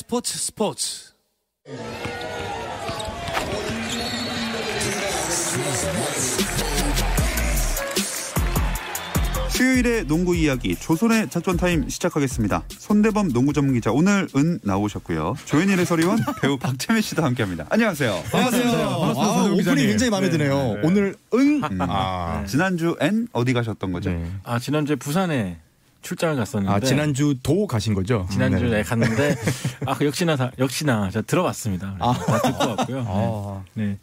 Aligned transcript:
스포츠 0.00 0.38
스포츠. 0.38 1.12
수요일의 9.50 10.06
농구 10.06 10.34
이야기 10.34 10.74
조손의 10.74 11.28
작전 11.28 11.56
타임 11.58 11.86
시작하겠습니다. 11.88 12.62
손대범 12.70 13.32
농구 13.32 13.52
전문 13.52 13.74
기자 13.74 13.92
오늘은 13.92 14.60
나오셨고요. 14.62 15.34
조현일 15.44 15.78
해설위원 15.80 16.18
배우 16.40 16.56
박재민 16.56 17.02
씨도 17.02 17.22
함께합니다. 17.22 17.66
안녕하세요. 17.68 18.22
안녕하세요. 18.32 18.70
아, 18.72 19.44
오프닝 19.52 19.74
굉장히 19.86 20.10
마음에 20.10 20.30
드네요. 20.30 20.76
오늘 20.82 21.14
은 21.34 21.60
아, 21.80 22.44
지난주 22.46 22.96
엔 23.00 23.28
어디 23.32 23.52
가셨던 23.52 23.92
거죠? 23.92 24.10
네. 24.10 24.30
아 24.44 24.58
지난주에 24.58 24.96
부산에 24.96 25.58
출장을 26.02 26.36
갔었는데 26.36 26.74
아 26.74 26.80
지난주 26.80 27.36
도 27.42 27.66
가신 27.66 27.94
거죠? 27.94 28.26
지난주에 28.30 28.68
네. 28.68 28.82
갔는데 28.82 29.36
아그 29.86 30.04
역시나 30.06 30.36
다, 30.36 30.50
역시나 30.58 31.10
제가 31.10 31.24
들어봤습니다. 31.26 31.96
아. 31.98 32.12
다 32.12 32.42
듣고 32.42 32.68
왔고요. 32.68 33.04
아. 33.06 33.62
네. 33.74 33.84
네. 33.84 33.98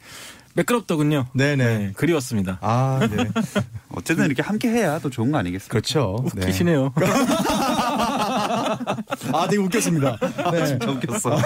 매끄럽더군요. 0.58 1.28
네네. 1.34 1.78
네, 1.78 1.92
그리웠습니다. 1.96 2.58
아, 2.62 3.08
네. 3.12 3.30
어쨌든 3.94 4.26
이렇게 4.26 4.42
함께 4.42 4.70
해야 4.70 4.98
또 5.00 5.10
좋은 5.10 5.32
거 5.32 5.38
아니겠습니까? 5.38 5.72
그렇죠. 5.72 6.26
네. 6.34 6.42
웃기시네요. 6.42 6.94
아, 9.34 9.48
되게 9.48 9.58
웃겼습니다. 9.62 10.18
네. 10.52 10.66
진짜 10.68 10.90
웃겼어. 10.92 11.38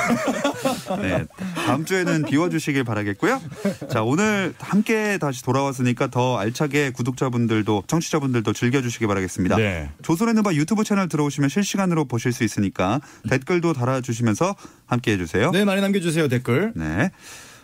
네. 1.02 1.26
다음 1.66 1.86
주에는 1.86 2.24
비워주시길 2.24 2.84
바라겠고요. 2.84 3.42
자, 3.90 4.04
오늘 4.04 4.54
함께 4.60 5.18
다시 5.18 5.44
돌아왔으니까 5.44 6.08
더 6.08 6.38
알차게 6.38 6.92
구독자분들도, 6.92 7.84
청취자분들도 7.88 8.54
즐겨주시기 8.54 9.08
바라겠습니다. 9.08 9.56
네. 9.58 9.90
조선의 10.02 10.34
누바 10.36 10.54
유튜브 10.54 10.84
채널 10.84 11.08
들어오시면 11.08 11.50
실시간으로 11.50 12.06
보실 12.06 12.34
수 12.34 12.44
있으니까 12.44 13.00
댓글도 13.30 13.74
달아주시면서 13.74 14.56
함께 14.86 15.14
해주세요. 15.14 15.52
네, 15.52 15.66
많이 15.66 15.82
남겨주세요, 15.82 16.28
댓글. 16.28 16.74
네. 16.76 17.12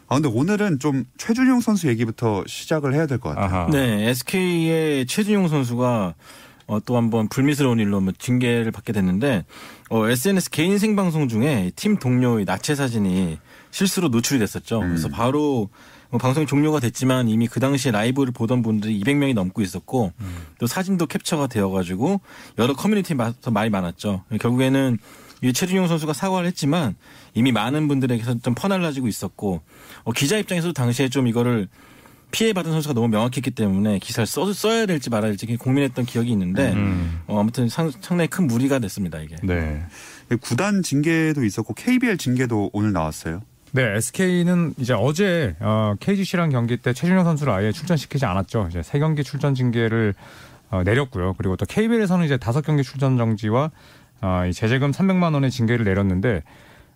아, 0.10 0.16
근데 0.16 0.30
오늘은 0.30 0.80
좀 0.80 1.04
최준용 1.18 1.60
선수 1.60 1.88
얘기부터 1.90 2.44
시작을 2.48 2.94
해야 2.94 3.08
될 3.08 3.18
것 3.20 3.36
같아요. 3.36 3.62
아하. 3.64 3.70
네, 3.70 4.08
SK의 4.10 5.06
최준용 5.06 5.50
선수가 5.50 6.14
어, 6.68 6.80
또 6.82 6.98
한번 6.98 7.30
불미스러운 7.30 7.80
일로 7.80 8.02
뭐 8.02 8.14
징계를 8.18 8.72
받게 8.72 8.94
됐는데 8.94 9.46
어, 9.90 10.08
SNS 10.08 10.50
개인 10.52 10.78
생방송 10.78 11.30
중에 11.30 11.72
팀 11.76 11.98
동료의 11.98 12.46
나체 12.46 12.76
사진이 12.76 13.40
실수로 13.72 14.10
노출이 14.10 14.40
됐었죠. 14.40 14.82
그래서 14.82 15.08
바로 15.08 15.70
뭐 16.10 16.20
방송이 16.20 16.46
종료가 16.46 16.80
됐지만 16.80 17.28
이미 17.28 17.48
그 17.48 17.60
당시에 17.60 17.92
라이브를 17.92 18.32
보던 18.34 18.62
분들이 18.62 19.00
200명이 19.02 19.34
넘고 19.34 19.62
있었고 19.62 20.14
또 20.60 20.68
사진도 20.68 21.06
캡처가 21.06 21.48
되어가지고 21.48 22.22
여러 22.60 22.74
커뮤니티에서 22.74 23.52
말이 23.52 23.70
많았죠. 23.70 24.24
결국에는 24.40 24.98
이 25.44 25.54
최준용 25.54 25.88
선수가 25.88 26.14
사과를 26.14 26.48
했지만 26.48 26.96
이미 27.34 27.52
많은 27.52 27.88
분들에게서 27.88 28.40
좀 28.40 28.56
퍼날라지고 28.56 29.08
있었고 29.08 29.62
어, 30.04 30.12
기자 30.12 30.38
입장에서도 30.38 30.74
당시에 30.74 31.10
좀 31.10 31.28
이거를 31.28 31.68
피해받은 32.32 32.72
선수가 32.72 32.94
너무 32.94 33.08
명확했기 33.08 33.52
때문에 33.52 34.00
기사를 34.00 34.26
써, 34.26 34.52
써야 34.54 34.86
될지 34.86 35.10
말아야 35.10 35.32
될지 35.32 35.46
고민했던 35.56 36.06
기억이 36.06 36.32
있는데 36.32 36.74
어, 37.28 37.40
아무튼 37.40 37.70
상, 37.70 37.92
상당히 38.02 38.28
큰 38.28 38.48
무리가 38.48 38.80
됐습니다 38.80 39.20
이게. 39.20 39.36
네. 39.44 39.86
구단 40.42 40.84
징계도 40.84 41.44
있었고 41.46 41.74
KBL 41.74 42.18
징계도 42.18 42.72
오늘 42.74 42.92
나왔어요. 42.92 43.42
네, 43.72 43.96
SK는 43.98 44.76
이제 44.78 44.94
어제 44.94 45.56
어, 45.60 45.96
KGC랑 46.00 46.50
경기 46.50 46.78
때 46.78 46.94
최준영 46.94 47.24
선수를 47.24 47.54
아예 47.54 47.72
출전시키지 47.72 48.26
않았죠. 48.26 48.68
이제 48.70 48.82
세 48.82 49.00
경기 49.00 49.24
출전 49.24 49.56
징계를 49.56 50.14
어, 50.70 50.84
내렸고요. 50.84 51.34
그리고 51.38 51.56
또 51.56 51.66
KBL에서는 51.66 52.26
이제 52.26 52.38
다섯 52.38 52.62
경기 52.62 52.84
출전 52.84 53.18
정지와 53.18 53.72
어, 54.22 54.46
이 54.48 54.54
제재금 54.54 54.92
300만 54.92 55.34
원의 55.34 55.52
징계를 55.52 55.86
내렸는데 55.86 56.44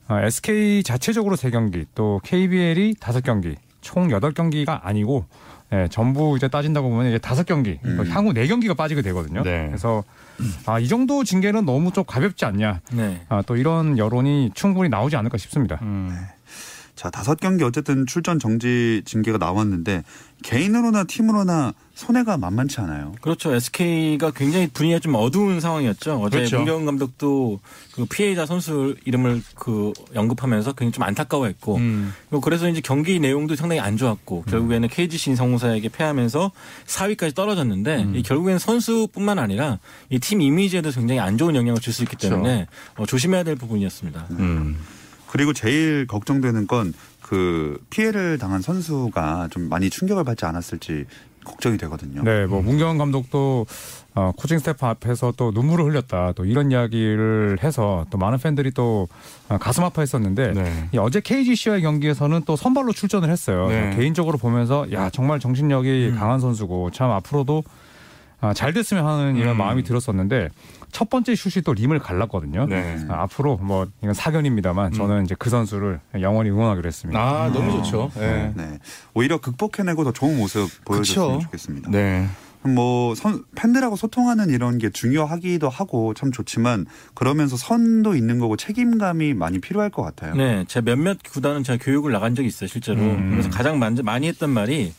어, 0.08 0.20
SK 0.20 0.84
자체적으로 0.84 1.36
세 1.36 1.52
경기, 1.52 1.86
또 1.96 2.20
KBL이 2.24 2.96
다섯 3.00 3.22
경기, 3.22 3.56
총 3.81 4.12
여덟 4.12 4.34
경기가 4.34 4.81
아니고 4.84 5.25
예, 5.74 5.88
전부 5.90 6.36
이제 6.36 6.47
따진다고 6.47 6.90
보면 6.90 7.08
이제 7.08 7.18
다섯 7.18 7.46
경기, 7.46 7.80
또 7.96 8.06
향후 8.08 8.34
네 8.34 8.46
경기가 8.46 8.74
빠지게 8.74 9.02
되거든요. 9.02 9.42
네. 9.42 9.68
그래서 9.68 10.03
아, 10.66 10.80
이 10.80 10.88
정도 10.88 11.24
징계는 11.24 11.66
너무 11.66 11.91
좀 11.91 12.03
가볍지 12.03 12.44
않냐. 12.44 12.81
네. 12.91 13.22
아, 13.30 13.41
또 13.46 13.56
이런 13.56 13.97
여론이 13.97 14.52
충분히 14.53 14.90
나오지 14.90 15.16
않을까 15.16 15.38
싶습니다. 15.38 15.80
자, 17.02 17.10
다섯 17.10 17.40
경기 17.40 17.64
어쨌든 17.64 18.06
출전 18.06 18.38
정지 18.38 19.02
징계가 19.06 19.40
나왔는데 19.40 20.04
개인으로나 20.44 21.06
팀으로나 21.06 21.74
손해가 21.96 22.38
만만치 22.38 22.80
않아요. 22.82 23.16
그렇죠. 23.22 23.56
SK가 23.56 24.30
굉장히 24.30 24.68
분위기가 24.68 25.00
좀 25.00 25.16
어두운 25.16 25.60
상황이었죠. 25.60 26.20
어제 26.22 26.38
그렇죠. 26.38 26.58
문경은 26.58 26.86
감독도 26.86 27.60
그 27.96 28.06
피해자 28.06 28.46
선수 28.46 28.96
이름을 29.06 29.42
그 29.56 29.94
언급하면서 30.16 30.74
굉장히 30.74 30.92
좀 30.92 31.04
안타까워했고 31.04 31.78
음. 31.78 32.14
그래서 32.44 32.70
이제 32.70 32.82
경기 32.84 33.20
내용도 33.20 33.56
상당히 33.56 33.80
안 33.82 33.98
좋았고 33.98 34.44
결국에는 34.44 34.88
KGC 34.88 35.32
인성공사에게 35.32 35.90
패하면서 35.90 36.52
4위까지 36.86 37.34
떨어졌는데 37.34 38.10
이 38.14 38.22
결국에는 38.22 38.60
선수뿐만 38.60 39.40
아니라 39.40 39.80
이 40.12 40.20
팀 40.20 40.42
이미지에도 40.42 40.92
굉장히 40.92 41.20
안 41.20 41.40
좋은 41.40 41.56
영향을 41.56 41.82
줄 41.82 41.92
수 41.94 42.04
있기 42.04 42.16
때문에 42.16 42.68
어, 42.98 43.08
조심해야 43.08 43.44
될 43.44 43.56
부분이었습니다. 43.56 44.28
음. 44.38 44.78
그리고 45.31 45.53
제일 45.53 46.06
걱정되는 46.08 46.68
건 46.68 46.94
그 47.31 47.81
피해를 47.90 48.38
당한 48.38 48.62
선수가 48.62 49.47
좀 49.52 49.69
많이 49.69 49.90
충격을 49.90 50.25
받지 50.25 50.44
않았을지 50.44 51.06
걱정이 51.46 51.78
되거든요. 51.78 52.24
네, 52.24 52.46
뭐 52.46 52.62
문경원 52.62 52.97
감독도 52.97 53.66
어, 54.16 54.34
코칭 54.36 54.59
스태프 54.59 54.86
앞에서 54.86 55.31
또 55.38 55.52
눈물을 55.52 55.86
흘렸다. 55.86 56.34
또 56.34 56.44
이런 56.44 56.72
이야기를 56.72 57.59
해서 57.64 58.06
또 58.09 58.18
많은 58.18 58.38
팬들이 58.38 58.72
또 58.72 59.08
어, 59.47 59.58
가슴 59.58 59.86
아파했었는데 59.86 60.52
네. 60.52 60.90
이 60.91 60.97
어제 60.97 61.22
KGC와의 61.22 61.81
경기에서는 61.84 62.41
또 62.46 62.58
선발로 62.58 62.91
출전을 62.91 63.30
했어요. 63.30 63.70
네. 63.70 63.96
개인적으로 63.96 64.38
보면서 64.38 64.91
야 64.91 65.09
정말 65.09 65.40
정신력이 65.40 66.12
강한 66.18 66.41
선수고 66.41 66.91
참 66.91 67.12
앞으로도 67.12 67.64
아, 68.41 68.53
잘 68.53 68.74
됐으면 68.74 69.06
하는 69.06 69.38
이런 69.38 69.56
음. 69.56 69.58
마음이 69.58 69.84
들었었는데 69.84 70.50
첫 70.91 71.09
번째 71.09 71.35
슛이 71.35 71.63
또 71.63 71.74
림을 71.74 72.00
갈랐거든요. 72.00 72.66
네. 72.68 72.97
아, 73.09 73.24
앞으로 73.24 73.57
뭐 73.57 73.88
이건 74.02 74.13
사견입니다만 74.13 74.94
저는 74.94 75.25
이제 75.25 75.35
그 75.38 75.50
선수를 75.50 76.00
영원히 76.22 76.50
응원하기로 76.50 76.88
했습니다. 76.88 77.19
아, 77.19 77.52
너무 77.52 77.72
좋죠. 77.72 78.12
네. 78.16 78.53
네. 78.56 78.79
오히려 79.13 79.40
극복해내고 79.40 80.03
더 80.03 80.12
좋은 80.12 80.38
모습 80.38 80.69
보여줬으면 80.85 81.38
그쵸. 81.38 81.44
좋겠습니다. 81.46 81.91
네. 81.91 82.28
뭐 82.63 83.16
선, 83.16 83.44
팬들하고 83.56 83.96
소통하는 83.96 84.50
이런 84.50 84.78
게 84.78 84.90
중요하기도 84.90 85.68
하고 85.68 86.13
참 86.13 86.31
좋지만 86.31 86.85
그러면서 87.16 87.58
선도 87.58 88.16
있는 88.16 88.38
거고 88.40 88.56
책임감이 88.56 89.34
많이 89.34 89.59
필요할 89.59 89.90
것 89.90 90.03
같아요. 90.03 90.35
네, 90.35 90.63
제 90.68 90.81
몇몇 90.81 91.18
구단은 91.23 91.63
제가 91.63 91.84
교육을 91.84 92.12
나간 92.12 92.35
적이 92.35 92.50
있어요, 92.50 92.68
실제로. 92.68 93.02
음. 93.02 93.31
그래서 93.31 93.50
가장 93.50 93.79
많이 93.79 94.28
했던 94.28 94.52
말이 94.52 94.94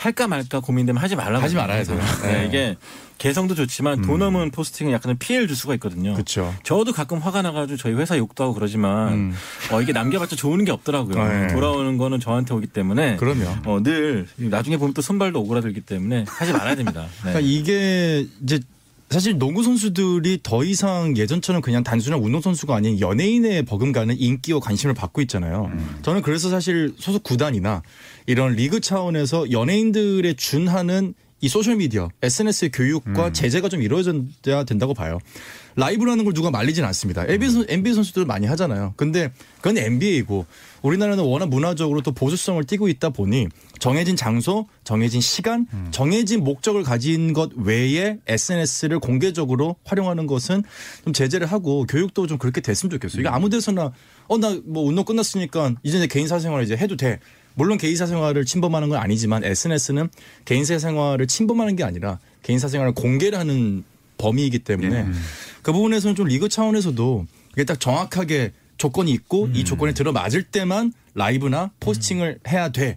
할까 0.00 0.26
말까 0.26 0.60
고민되면 0.60 1.02
하지 1.02 1.14
말라고. 1.14 1.44
하지 1.44 1.54
말아야 1.54 1.84
돼요. 1.84 2.00
네, 2.22 2.32
네. 2.32 2.46
이게 2.46 2.76
개성도 3.18 3.54
좋지만 3.54 4.00
돈 4.00 4.22
없는 4.22 4.50
포스팅은 4.50 4.92
약간 4.92 5.18
피해를 5.18 5.46
줄 5.46 5.54
수가 5.54 5.74
있거든요. 5.74 6.14
그렇죠. 6.14 6.54
저도 6.62 6.94
가끔 6.94 7.18
화가 7.18 7.42
나가지고 7.42 7.76
저희 7.76 7.92
회사 7.92 8.16
욕도 8.16 8.44
하고 8.44 8.54
그러지만 8.54 9.12
음. 9.12 9.34
어, 9.70 9.82
이게 9.82 9.92
남겨봤자 9.92 10.36
좋은 10.36 10.64
게 10.64 10.72
없더라고요. 10.72 11.28
네. 11.28 11.46
돌아오는 11.48 11.98
거는 11.98 12.18
저한테 12.18 12.54
오기 12.54 12.68
때문에 12.68 13.16
그럼요. 13.16 13.44
어, 13.66 13.82
늘 13.82 14.26
나중에 14.36 14.78
보면 14.78 14.94
또 14.94 15.02
손발도 15.02 15.38
오그라들기 15.38 15.82
때문에 15.82 16.24
하지 16.26 16.52
말아야 16.54 16.76
됩니다. 16.76 17.02
네. 17.22 17.32
그러니까 17.32 17.40
이게 17.40 18.26
이제 18.42 18.58
사실 19.10 19.38
농구 19.38 19.64
선수들이 19.64 20.38
더 20.44 20.62
이상 20.62 21.16
예전처럼 21.16 21.62
그냥 21.62 21.82
단순한 21.82 22.22
운동 22.22 22.40
선수가 22.40 22.76
아닌 22.76 23.00
연예인의 23.00 23.64
버금가는 23.64 24.16
인기와 24.16 24.60
관심을 24.60 24.94
받고 24.94 25.20
있잖아요. 25.22 25.68
저는 26.02 26.22
그래서 26.22 26.48
사실 26.48 26.94
소속 26.96 27.24
구단이나 27.24 27.82
이런 28.26 28.52
리그 28.54 28.80
차원에서 28.80 29.50
연예인들의 29.50 30.36
준하는 30.36 31.14
이 31.42 31.48
소셜 31.48 31.76
미디어, 31.76 32.08
SNS의 32.22 32.70
교육과 32.70 33.32
제재가 33.32 33.68
좀 33.68 33.80
이루어져야 33.82 34.64
된다고 34.66 34.92
봐요. 34.94 35.18
라이브라는 35.76 36.24
걸 36.24 36.34
누가 36.34 36.50
말리진 36.50 36.84
않습니다. 36.84 37.24
NBA, 37.26 37.50
선, 37.50 37.64
NBA 37.68 37.94
선수들 37.94 38.26
많이 38.26 38.46
하잖아요. 38.46 38.92
근데 38.96 39.32
그건 39.58 39.78
NBA고 39.78 40.44
우리나라는 40.82 41.24
워낙 41.24 41.46
문화적으로 41.48 42.02
또 42.02 42.12
보수성을 42.12 42.62
띠고 42.64 42.88
있다 42.88 43.10
보니 43.10 43.46
정해진 43.78 44.16
장소, 44.16 44.66
정해진 44.84 45.20
시간, 45.22 45.66
정해진 45.92 46.44
목적을 46.44 46.82
가진 46.82 47.32
것 47.32 47.50
외에 47.56 48.18
SNS를 48.26 48.98
공개적으로 48.98 49.76
활용하는 49.84 50.26
것은 50.26 50.62
좀 51.04 51.12
제재를 51.12 51.46
하고 51.46 51.86
교육도 51.88 52.26
좀 52.26 52.36
그렇게 52.36 52.60
됐으면 52.60 52.90
좋겠어요. 52.90 53.20
이게 53.20 53.28
아무 53.28 53.48
데서나 53.48 53.92
어 54.28 54.36
나 54.38 54.50
뭐 54.66 54.84
운동 54.84 55.04
끝났으니까 55.04 55.74
이제 55.82 55.98
내 55.98 56.06
개인 56.06 56.28
사생활 56.28 56.62
이제 56.64 56.76
해도 56.76 56.96
돼. 56.96 57.20
물론 57.54 57.78
개인 57.78 57.96
사생활을 57.96 58.44
침범하는 58.44 58.88
건 58.88 58.98
아니지만 58.98 59.44
SNS는 59.44 60.08
개인 60.44 60.64
사생활을 60.64 61.26
침범하는 61.26 61.76
게 61.76 61.84
아니라 61.84 62.18
개인 62.42 62.58
사생활을 62.58 62.94
공개를 62.94 63.38
하는 63.38 63.84
범위이기 64.18 64.60
때문에 64.60 65.06
그 65.62 65.72
부분에서는 65.72 66.14
좀 66.14 66.26
리그 66.26 66.48
차원에서도 66.48 67.26
이게 67.52 67.64
딱 67.64 67.80
정확하게 67.80 68.52
조건이 68.76 69.10
있고 69.12 69.48
이 69.54 69.64
조건에 69.64 69.92
들어맞을 69.92 70.44
때만 70.44 70.92
라이브나 71.14 71.70
포스팅을 71.80 72.38
해야 72.48 72.68
돼. 72.70 72.96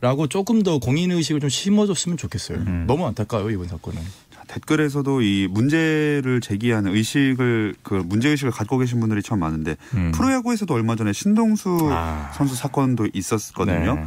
라고 0.00 0.28
조금 0.28 0.62
더 0.62 0.78
공인 0.78 1.10
의식을 1.10 1.40
좀 1.40 1.50
심어줬으면 1.50 2.16
좋겠어요. 2.18 2.58
너무 2.86 3.04
안타까워요 3.08 3.50
이번 3.50 3.66
사건은. 3.66 4.00
댓글에서도 4.48 5.22
이 5.22 5.48
문제를 5.50 6.40
제기하는 6.40 6.94
의식을 6.94 7.76
그 7.82 7.94
문제 7.94 8.30
의식을 8.30 8.50
갖고 8.50 8.78
계신 8.78 9.00
분들이 9.00 9.22
참 9.22 9.38
많은데 9.38 9.76
음. 9.94 10.12
프로야구에서도 10.12 10.72
얼마 10.74 10.96
전에 10.96 11.12
신동수 11.12 11.90
아. 11.92 12.32
선수 12.34 12.56
사건도 12.56 13.08
있었거든요. 13.12 13.94
네. 13.94 14.04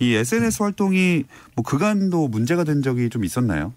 이 0.00 0.14
SNS 0.14 0.62
활동이 0.62 1.24
뭐 1.54 1.64
그간도 1.64 2.28
문제가 2.28 2.64
된 2.64 2.82
적이 2.82 3.08
좀 3.08 3.24
있었나요? 3.24 3.72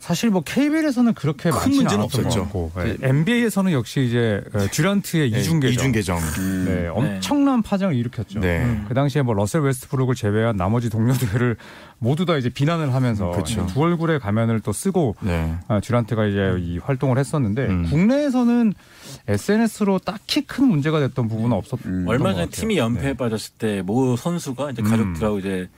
사실 0.00 0.30
뭐 0.30 0.40
KBL에서는 0.40 1.12
그렇게 1.12 1.50
큰 1.50 1.72
문제는 1.72 2.04
없었죠. 2.04 2.28
것 2.30 2.40
같고 2.40 2.72
그- 2.74 2.96
NBA에서는 3.02 3.70
역시 3.72 4.00
이제 4.06 4.40
어, 4.54 4.66
듀란트의 4.72 5.28
이중 5.28 5.60
계정, 5.60 5.72
이중 5.72 5.92
계정. 5.92 6.18
네, 6.64 6.88
엄청난 6.88 7.60
파장을 7.62 7.94
일으켰죠. 7.94 8.40
네. 8.40 8.80
그 8.88 8.94
당시에 8.94 9.20
뭐 9.20 9.34
러셀 9.34 9.60
웨스트브룩을 9.60 10.14
제외한 10.14 10.56
나머지 10.56 10.88
동료들을 10.88 11.56
모두 11.98 12.24
다 12.24 12.38
이제 12.38 12.48
비난을 12.48 12.94
하면서 12.94 13.30
그렇죠. 13.30 13.66
두 13.66 13.82
얼굴의 13.82 14.20
가면을 14.20 14.60
또 14.60 14.72
쓰고 14.72 15.16
네. 15.20 15.54
아, 15.68 15.80
듀란트가 15.80 16.24
이제 16.26 16.56
이 16.58 16.78
활동을 16.78 17.18
했었는데 17.18 17.66
음. 17.66 17.86
국내에서는 17.90 18.72
SNS로 19.28 19.98
딱히 19.98 20.40
큰 20.46 20.66
문제가 20.66 20.98
됐던 21.00 21.28
부분은 21.28 21.52
없었던 21.56 21.92
음. 21.92 22.04
얼마 22.08 22.30
것 22.32 22.36
전에. 22.36 22.48
팀이 22.48 22.78
연패에 22.78 23.14
빠졌을 23.14 23.52
때 23.58 23.82
모 23.82 24.16
선수가 24.16 24.70
이제 24.70 24.80
가족들하고 24.82 25.38
이제 25.40 25.68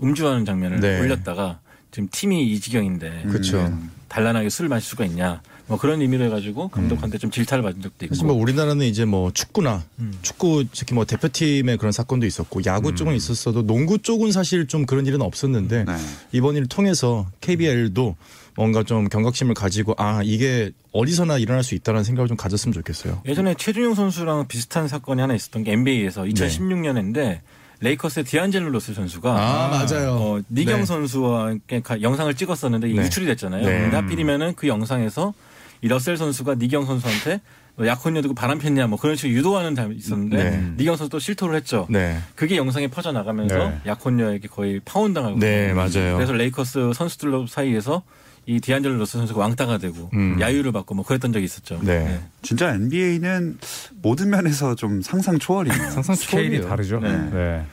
음주하는 0.00 0.44
장면을 0.44 0.78
네. 0.80 1.00
올렸다가 1.00 1.58
지금 1.96 2.10
팀이 2.12 2.46
이 2.46 2.60
지경인데 2.60 3.22
그렇죠. 3.28 3.72
단란하게 4.08 4.50
술을 4.50 4.68
마실 4.68 4.86
수가 4.86 5.06
있냐 5.06 5.40
뭐 5.66 5.78
그런 5.78 6.02
의미로 6.02 6.26
해가지고 6.26 6.68
감독한테 6.68 7.16
좀 7.16 7.30
질타를 7.30 7.62
받은 7.62 7.80
적도 7.80 8.04
있고 8.04 8.14
사실 8.14 8.26
뭐 8.26 8.36
우리나라는 8.36 8.84
이제 8.84 9.06
뭐 9.06 9.32
축구나 9.32 9.82
음. 9.98 10.12
축구 10.20 10.66
특히 10.70 10.94
뭐 10.94 11.06
대표팀의 11.06 11.78
그런 11.78 11.92
사건도 11.92 12.26
있었고 12.26 12.60
야구 12.66 12.94
쪽은 12.94 13.14
있었어도 13.14 13.66
농구 13.66 13.96
쪽은 13.96 14.30
사실 14.30 14.66
좀 14.66 14.84
그런 14.84 15.06
일은 15.06 15.22
없었는데 15.22 15.84
네. 15.84 15.92
이번 16.32 16.56
일을 16.56 16.66
통해서 16.66 17.26
KBL도 17.40 18.14
뭔가 18.56 18.82
좀 18.82 19.08
경각심을 19.08 19.54
가지고 19.54 19.94
아 19.96 20.20
이게 20.22 20.72
어디서나 20.92 21.38
일어날 21.38 21.64
수 21.64 21.74
있다는 21.74 22.04
생각을 22.04 22.28
좀 22.28 22.36
가졌으면 22.36 22.74
좋겠어요. 22.74 23.22
예전에 23.24 23.54
최준용 23.54 23.94
선수랑 23.94 24.48
비슷한 24.48 24.86
사건이 24.86 25.22
하나 25.22 25.34
있었던 25.34 25.64
게 25.64 25.72
NBA에서 25.72 26.24
2016년인데 26.24 27.40
레이커스의 27.80 28.24
디안젤로 28.24 28.70
러셀 28.70 28.94
선수가 28.94 29.30
아, 29.30 29.68
맞아요. 29.68 30.12
어, 30.12 30.40
닉 30.50 30.61
영 30.61 30.80
네. 30.80 30.86
선수와 30.86 31.54
가- 31.84 32.00
영상을 32.00 32.32
찍었었는데 32.34 32.88
이게 32.88 33.00
네. 33.00 33.06
유출이 33.06 33.26
됐잖아요. 33.26 33.64
네. 33.66 33.80
근데 33.82 33.96
하필이면은 33.96 34.54
그 34.56 34.66
영상에서 34.68 35.34
이 35.82 35.88
러셀 35.88 36.16
선수가 36.16 36.54
닉 36.54 36.66
영 36.66 36.86
선수한테 36.86 37.40
너 37.76 37.86
약혼녀 37.86 38.22
두고 38.22 38.34
바람 38.34 38.58
폈냐 38.58 38.86
뭐 38.86 38.98
그런 38.98 39.16
식으로 39.16 39.34
유도하는 39.36 39.74
장면이 39.74 39.98
있었는데 39.98 40.36
네. 40.50 40.72
닉 40.78 40.85
영 40.85 40.96
선수 40.96 41.10
또 41.10 41.18
실토를 41.18 41.54
했죠. 41.56 41.86
네. 41.90 42.18
그게 42.34 42.56
영상에 42.56 42.86
퍼져 42.88 43.12
나가면서 43.12 43.54
네. 43.58 43.80
약혼녀에게 43.84 44.48
거의 44.48 44.80
파혼 44.84 45.12
당하고 45.12 45.38
네, 45.38 45.74
맞아요. 45.74 46.14
그래서 46.16 46.32
레이커스 46.32 46.92
선수들 46.94 47.46
사이에서 47.48 48.02
이 48.46 48.60
디안젤로 48.60 48.96
로스 48.96 49.18
선수가 49.18 49.40
왕따가 49.40 49.78
되고 49.78 50.08
음. 50.14 50.40
야유를 50.40 50.70
받고 50.70 50.94
뭐 50.94 51.04
그랬던 51.04 51.32
적이 51.32 51.44
있었죠. 51.44 51.80
네. 51.82 52.20
진짜 52.42 52.72
NBA는 52.74 53.58
모든 54.02 54.30
면에서 54.30 54.76
좀 54.76 55.02
상상 55.02 55.38
초월이네요. 55.38 55.90
상상 55.90 56.14
초월이에요. 56.14 56.68
다르죠. 56.68 57.00
네. 57.00 57.30
네. 57.30 57.66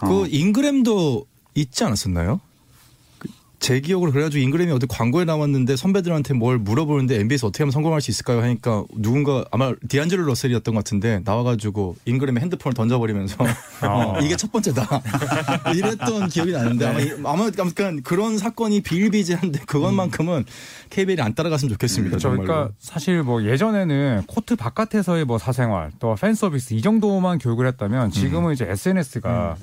어. 0.00 0.08
그 0.08 0.26
잉그램도 0.28 1.26
있지 1.54 1.84
않았었나요? 1.84 2.40
그제 3.58 3.80
기억으로 3.80 4.12
그래가지고 4.12 4.42
잉그램이 4.44 4.70
어디 4.72 4.86
광고에 4.86 5.24
나왔는데 5.24 5.76
선배들한테 5.76 6.34
뭘 6.34 6.58
물어보는데 6.58 7.18
NBA에서 7.20 7.46
어떻게 7.48 7.62
하면 7.64 7.72
성공할 7.72 8.00
수 8.00 8.10
있을까요? 8.10 8.42
하니까 8.42 8.84
누군가 8.96 9.44
아마 9.50 9.72
디안젤로 9.88 10.24
러셀이었던 10.26 10.74
것 10.74 10.84
같은데 10.84 11.20
나와가지고 11.24 11.96
잉그램의 12.04 12.42
핸드폰을 12.42 12.74
던져버리면서 12.74 13.36
어, 13.82 14.18
이게 14.22 14.36
첫 14.36 14.52
번째다 14.52 15.02
이랬던 15.74 16.28
기억이 16.28 16.52
나는데 16.52 16.86
아마, 16.86 17.00
이- 17.00 17.12
아마 17.24 17.50
약간 17.58 18.02
그런 18.02 18.38
사건이 18.38 18.82
비일비재한데 18.82 19.60
그것만큼은 19.66 20.44
KBL이 20.90 21.20
안 21.22 21.34
따라갔으면 21.34 21.72
좋겠습니다. 21.72 22.18
그렇죠. 22.18 22.30
그러니까 22.30 22.70
사실 22.78 23.22
뭐 23.22 23.42
예전에는 23.44 24.22
코트 24.26 24.54
바깥에서의 24.56 25.24
뭐 25.24 25.38
사생활 25.38 25.90
또 25.98 26.14
팬 26.20 26.34
서비스 26.34 26.74
이 26.74 26.82
정도만 26.82 27.38
교육을 27.38 27.66
했다면 27.66 28.10
지금은 28.10 28.52
이제 28.54 28.64
SNS가 28.68 29.56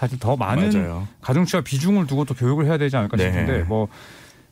사실 0.00 0.18
더 0.18 0.34
많은 0.34 0.74
음. 0.74 0.82
맞아요. 0.82 1.08
가중치와 1.20 1.62
비중을 1.62 2.06
두고 2.06 2.24
또 2.24 2.32
교육을 2.32 2.64
해야 2.64 2.78
되지 2.78 2.96
않을까 2.96 3.18
네. 3.18 3.24
싶은데 3.24 3.64
뭐 3.64 3.86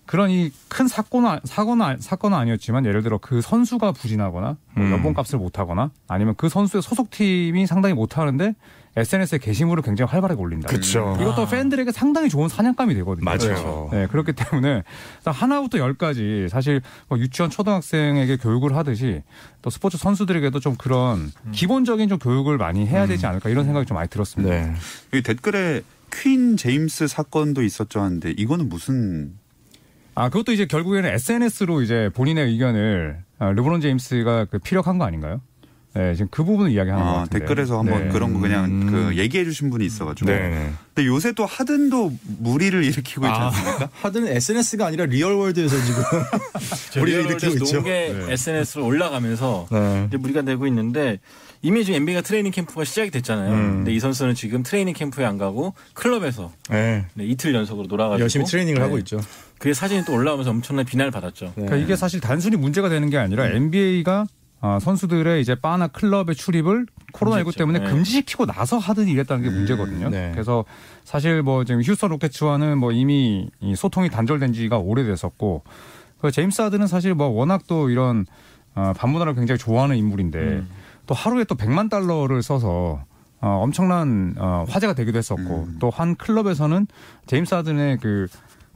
그런 0.05 0.31
이 0.31 0.51
큰 0.69 0.87
사건은 0.89 1.41
사건은 1.45 1.99
사건은 2.01 2.37
아니었지만 2.37 2.85
예를 2.85 3.03
들어 3.03 3.17
그 3.17 3.41
선수가 3.41 3.93
부진하거나 3.93 4.57
뭐 4.75 4.85
음. 4.85 4.93
연봉 4.93 5.15
값을 5.15 5.39
못 5.39 5.59
하거나 5.59 5.91
아니면 6.07 6.35
그 6.37 6.51
선수의 6.51 6.83
소속팀이 6.83 7.67
상당히 7.67 7.95
못 7.95 8.19
하는데 8.19 8.55
SNS에 8.99 9.39
게시물을 9.39 9.83
굉장히 9.83 10.11
활발하게 10.11 10.41
올린다. 10.41 10.69
그쵸. 10.69 11.17
이것도 11.21 11.47
팬들에게 11.47 11.93
상당히 11.93 12.29
좋은 12.29 12.49
사냥감이 12.49 12.95
되거든요. 12.95 13.25
맞아요. 13.25 13.89
네, 13.93 14.07
그렇기 14.07 14.33
때문에 14.33 14.83
하나부터 15.25 15.79
열까지 15.79 16.49
사실 16.51 16.81
뭐 17.09 17.19
유치원 17.19 17.51
초등학생에게 17.51 18.37
교육을 18.39 18.75
하듯이 18.77 19.23
또 19.63 19.71
스포츠 19.71 19.97
선수들에게도 19.97 20.61
좀 20.61 20.77
그런 20.77 21.31
기본적인 21.53 22.09
좀 22.09 22.19
교육을 22.19 22.59
많이 22.59 22.87
해야 22.87 23.07
되지 23.07 23.27
않을까 23.27 23.49
이런 23.51 23.65
생각이 23.65 23.87
좀 23.87 23.95
많이 23.95 24.09
들었습니다. 24.09 24.55
네. 24.55 24.75
여기 25.13 25.23
댓글에 25.23 25.83
퀸 26.13 26.57
제임스 26.57 27.07
사건도 27.07 27.63
있었죠 27.63 28.01
하는데 28.01 28.31
이거는 28.31 28.69
무슨 28.69 29.35
아 30.15 30.29
그것도 30.31 30.53
이제 30.53 30.67
결국에는 30.67 31.09
SNS로 31.11 31.83
이제 31.83 32.11
본인의 32.15 32.47
의견을 32.49 33.23
아, 33.39 33.53
르브론 33.53 33.81
제임스가 33.81 34.47
그 34.47 34.59
피력한 34.59 34.99
거 34.99 35.05
아닌가요? 35.05 35.41
네, 35.95 36.15
지금 36.15 36.29
그 36.31 36.45
부분을 36.45 36.71
이야기하는 36.71 37.05
것 37.05 37.11
아, 37.11 37.15
같은데. 37.21 37.39
댓글에서 37.39 37.79
한번 37.79 38.05
네. 38.05 38.09
그런 38.11 38.35
거 38.35 38.41
그냥 38.41 38.65
음. 38.67 38.87
그 38.91 39.17
얘기해 39.17 39.45
주신 39.45 39.71
분이 39.71 39.85
있어가지고. 39.87 40.31
네. 40.31 40.73
근데 40.95 41.07
요새 41.07 41.33
또 41.33 41.47
하든도 41.47 42.13
물의를 42.39 42.85
일으키고 42.85 43.27
있지 43.27 43.35
않습니까? 43.35 43.89
하든은 44.03 44.29
SNS가 44.29 44.87
아니라 44.87 45.07
real 45.07 45.28
world에서 45.28 45.77
지금 45.85 46.03
물의를 47.03 47.25
일으키고 47.25 47.53
있죠. 47.65 47.77
농계 47.77 48.15
SNS로 48.29 48.85
올라가면서 48.85 49.67
네. 49.71 50.05
이제 50.09 50.17
물의가 50.17 50.43
되고 50.43 50.67
있는데 50.67 51.19
이미 51.63 51.85
지금 51.85 52.01
NBA가 52.01 52.23
트레이닝 52.23 52.53
캠프가 52.53 52.85
시작이 52.85 53.11
됐잖아요. 53.11 53.53
음. 53.53 53.75
근데 53.79 53.93
이 53.93 53.99
선수는 53.99 54.35
지금 54.35 54.63
트레이닝 54.63 54.95
캠프에 54.95 55.25
안 55.25 55.39
가고 55.39 55.75
클럽에서 55.95 56.53
네. 56.71 57.07
네, 57.15 57.25
이틀 57.25 57.55
연속으로 57.55 57.89
놀아가지고 57.89 58.23
열심히 58.23 58.45
트레이닝을 58.47 58.79
네, 58.79 58.85
하고 58.85 58.99
있죠. 58.99 59.21
그게 59.59 59.75
사진이 59.75 60.05
또 60.05 60.13
올라오면서 60.13 60.51
엄청난 60.51 60.85
비난을 60.85 61.11
받았죠. 61.11 61.47
네. 61.47 61.53
그러니까 61.57 61.77
이게 61.77 61.97
사실 61.97 62.21
단순히 62.21 62.57
문제가 62.57 62.89
되는 62.89 63.11
게 63.11 63.19
아니라 63.19 63.47
NBA가 63.49 64.27
아, 64.61 64.79
선수들의 64.81 65.41
이제 65.41 65.55
바나 65.55 65.87
클럽의 65.87 66.35
출입을 66.35 66.87
코로나19 67.13 67.45
금지했죠. 67.45 67.59
때문에 67.59 67.79
네. 67.79 67.91
금지시키고 67.91 68.47
나서 68.47 68.79
하더니 68.79 69.13
이랬다는 69.13 69.43
게 69.45 69.51
문제거든요. 69.51 70.11
네. 70.11 70.31
그래서 70.33 70.65
사실 71.05 71.43
뭐 71.43 71.65
지금 71.65 71.81
휴스턴 71.83 72.11
로켓츠와는 72.11 72.79
뭐 72.79 72.93
이미 72.93 73.49
이 73.61 73.77
소통이 73.77 74.11
단절된 74.11 74.53
지가 74.53 74.79
오래됐었고 74.79 75.63
그 76.21 76.31
제임스 76.31 76.63
하드는 76.63 76.87
사실 76.87 77.15
뭐 77.15 77.29
워낙 77.29 77.63
또 77.69 77.89
이런 77.89 78.27
어, 78.75 78.93
반문화를 78.97 79.35
굉장히 79.35 79.59
좋아하는 79.59 79.97
인물인데 79.97 80.39
음. 80.39 80.69
또 81.07 81.15
하루에 81.15 81.45
또 81.45 81.55
100만 81.55 81.89
달러를 81.89 82.43
써서 82.43 83.03
어, 83.41 83.49
엄청난 83.63 84.35
어, 84.37 84.65
화제가 84.69 84.95
되기도 84.95 85.19
했었고 85.19 85.67
음. 85.69 85.77
또한 85.79 86.17
클럽에서는 86.17 86.87
제임스 87.27 87.55
하든의 87.55 87.99
그 87.99 88.27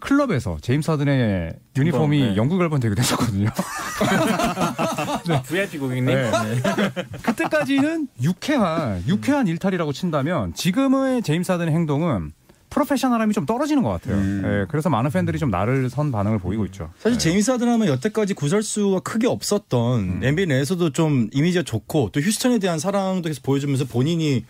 클럽에서 0.03 0.59
제임스 0.61 0.91
하든의 0.93 1.55
유니폼이 1.77 2.21
네. 2.21 2.37
영국 2.37 2.61
앨범 2.61 2.81
되기도 2.81 3.01
했었거든요. 3.01 3.49
VIP 5.47 5.79
고객님. 5.79 6.07
네. 6.07 6.31
네. 6.31 7.05
그때까지는 7.23 8.09
유쾌한 8.21 9.03
유쾌한 9.07 9.47
일탈이라고 9.47 9.93
친다면 9.93 10.55
지금의 10.55 11.23
제임스 11.23 11.53
하든의 11.53 11.73
행동은 11.73 12.33
프로페셔널함이 12.71 13.35
좀 13.35 13.47
떨어지는 13.47 13.83
것 13.83 13.91
같아요. 13.91 14.17
음. 14.17 14.43
예, 14.45 14.67
그래서 14.69 14.89
많은 14.89 15.11
팬들이 15.11 15.39
좀 15.39 15.51
나를 15.51 15.91
선 15.91 16.11
반응을 16.11 16.39
보이고 16.39 16.65
있죠. 16.67 16.91
사실 16.99 17.19
제임스 17.19 17.51
하든 17.53 17.69
하면 17.69 17.87
여태까지 17.87 18.35
구설수가 18.35 19.01
크게 19.01 19.27
없었던 19.29 20.21
NBA 20.23 20.47
내에서도 20.47 20.91
좀 20.91 21.29
이미지가 21.33 21.65
좋고 21.65 22.11
또 22.13 22.21
휴스턴에 22.21 22.59
대한 22.59 22.79
사랑도 22.79 23.29
계속 23.29 23.43
보여주면서 23.43 23.85
본인이 23.85 24.45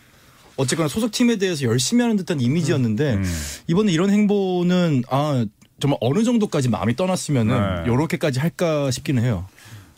어쨌거나 0.55 0.87
소속팀에 0.87 1.37
대해서 1.37 1.63
열심히 1.65 2.01
하는 2.01 2.15
듯한 2.15 2.39
이미지였는데 2.39 3.13
음. 3.15 3.23
이번에 3.67 3.91
이런 3.91 4.09
행보는 4.09 5.03
아 5.09 5.45
정말 5.79 5.97
어느 6.01 6.23
정도까지 6.23 6.69
마음이 6.69 6.95
떠났으면은 6.95 7.83
네. 7.83 7.89
요렇게까지 7.89 8.39
할까 8.39 8.91
싶기는 8.91 9.21
해요. 9.23 9.45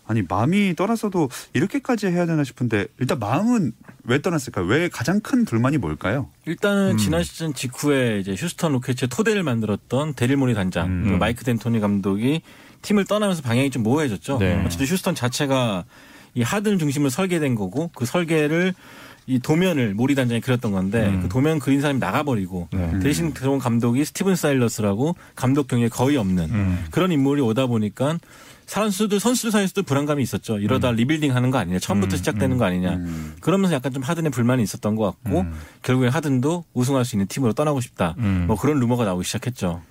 아니 0.08 0.22
마음이 0.22 0.76
떠나서도 0.76 1.30
이렇게까지 1.54 2.08
해야 2.08 2.26
되나 2.26 2.44
싶은데 2.44 2.86
일단 3.00 3.20
마음은 3.20 3.74
왜 4.04 4.22
떠났을까요? 4.22 4.66
왜 4.66 4.88
가장 4.88 5.20
큰 5.20 5.46
불만이 5.46 5.78
뭘까요? 5.78 6.30
일단은 6.46 6.92
음. 6.92 6.98
지난 6.98 7.24
시즌 7.24 7.54
직후에 7.54 8.20
이제 8.20 8.36
휴스턴 8.36 8.74
로켓츠의 8.74 9.10
토대를 9.10 9.42
만들었던 9.44 10.14
데릴 10.14 10.38
모리 10.38 10.54
단장, 10.54 10.88
음. 10.88 11.20
마이크 11.20 11.44
덴토니 11.44 11.80
감독이 11.80 12.42
팀을 12.84 13.06
떠나면서 13.06 13.42
방향이 13.42 13.72
좀 13.72 13.82
모호해졌죠. 13.82 14.38
네. 14.38 14.62
어쨌든 14.64 14.86
휴스턴 14.86 15.16
자체가 15.16 15.86
이 16.36 16.44
하든 16.44 16.78
중심으로 16.78 17.10
설계된 17.10 17.56
거고 17.56 17.90
그 17.96 18.06
설계를 18.06 18.76
이 19.28 19.40
도면을 19.40 19.96
모리 19.96 20.14
단장이 20.14 20.42
그렸던 20.42 20.72
건데 20.72 21.08
음. 21.08 21.22
그 21.24 21.30
도면 21.30 21.60
그린 21.60 21.82
사람이 21.82 22.00
나가버리고 22.00 22.68
네. 22.72 23.00
대신 23.00 23.34
들어온 23.34 23.58
감독이 23.58 24.06
스티븐 24.06 24.36
사일러스라고 24.36 25.16
감독 25.36 25.68
경력이 25.68 25.90
거의 25.90 26.18
없는 26.18 26.50
음. 26.52 26.86
그런 26.92 27.12
인물이 27.12 27.42
오다 27.42 27.66
보니까 27.66 28.20
선수들 28.68 29.20
선수들 29.20 29.52
사이에서도 29.52 29.84
불안감이 29.84 30.22
있었죠. 30.24 30.60
이러다 30.60 30.92
음. 30.92 30.96
리빌딩 30.96 31.36
하는 31.36 31.52
거 31.52 31.58
아니냐, 31.58 31.80
처음부터 31.80 32.18
시작되는 32.18 32.58
거 32.58 32.66
아니냐. 32.66 32.96
음. 32.96 33.36
그러면서 33.40 33.76
약간 33.76 33.94
좀 33.94 34.02
하든의 34.02 34.32
불만이 34.32 34.64
있었던 34.64 34.96
것 34.96 35.04
같고 35.24 35.46
결국에 35.84 36.08
하든도 36.08 36.66
우승할 36.74 37.06
수 37.06 37.16
있는 37.16 37.28
팀으로 37.28 37.54
떠나고 37.54 37.82
싶다. 37.82 38.16
음. 38.18 38.46
뭐 38.48 38.56
그런 38.58 38.80
루머가 38.80 39.06
나오기 39.06 39.24
시작했죠. 39.24 39.82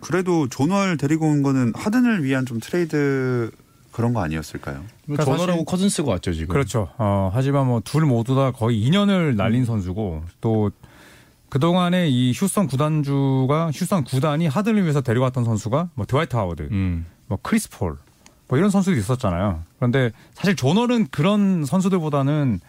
그래도 0.00 0.48
존 0.48 0.69
월 0.69 0.96
데리고 0.96 1.26
온 1.26 1.42
거는 1.42 1.72
하든을 1.74 2.24
위한 2.24 2.44
좀 2.44 2.58
트레이드 2.60 3.50
그런 3.92 4.12
거 4.14 4.20
아니었을까요? 4.22 4.82
그러니까 5.04 5.24
존 5.24 5.31
월하고 5.31 5.50
사실- 5.52 5.64
커즌스가 5.66 6.10
왔죠 6.12 6.32
지금. 6.32 6.48
그렇죠. 6.48 6.88
어, 6.98 7.30
하지만 7.32 7.66
뭐 7.66 7.80
둘 7.84 8.04
모두 8.06 8.34
다 8.34 8.50
거의 8.50 8.82
2년을 8.88 9.36
날린 9.36 9.64
선수고 9.64 10.22
또 10.40 10.70
그동안에 11.48 12.08
이 12.08 12.32
휴스턴 12.34 12.66
구단주가 12.66 13.66
휴스턴 13.72 14.04
구단이 14.04 14.46
하든을 14.46 14.82
위해서 14.82 15.02
데려왔던 15.02 15.44
선수가 15.44 15.90
뭐 15.94 16.06
드와이트 16.06 16.34
하워드, 16.34 16.68
음. 16.70 17.04
뭐 17.26 17.38
크리스 17.42 17.68
폴, 17.70 17.98
뭐 18.48 18.56
이런 18.58 18.70
선수들이 18.70 18.98
있었잖아요. 19.00 19.62
그런데 19.78 20.12
사실 20.32 20.56
존 20.56 20.72
월은 20.72 21.08
그런 21.10 21.64
선수들보다는 21.66 22.60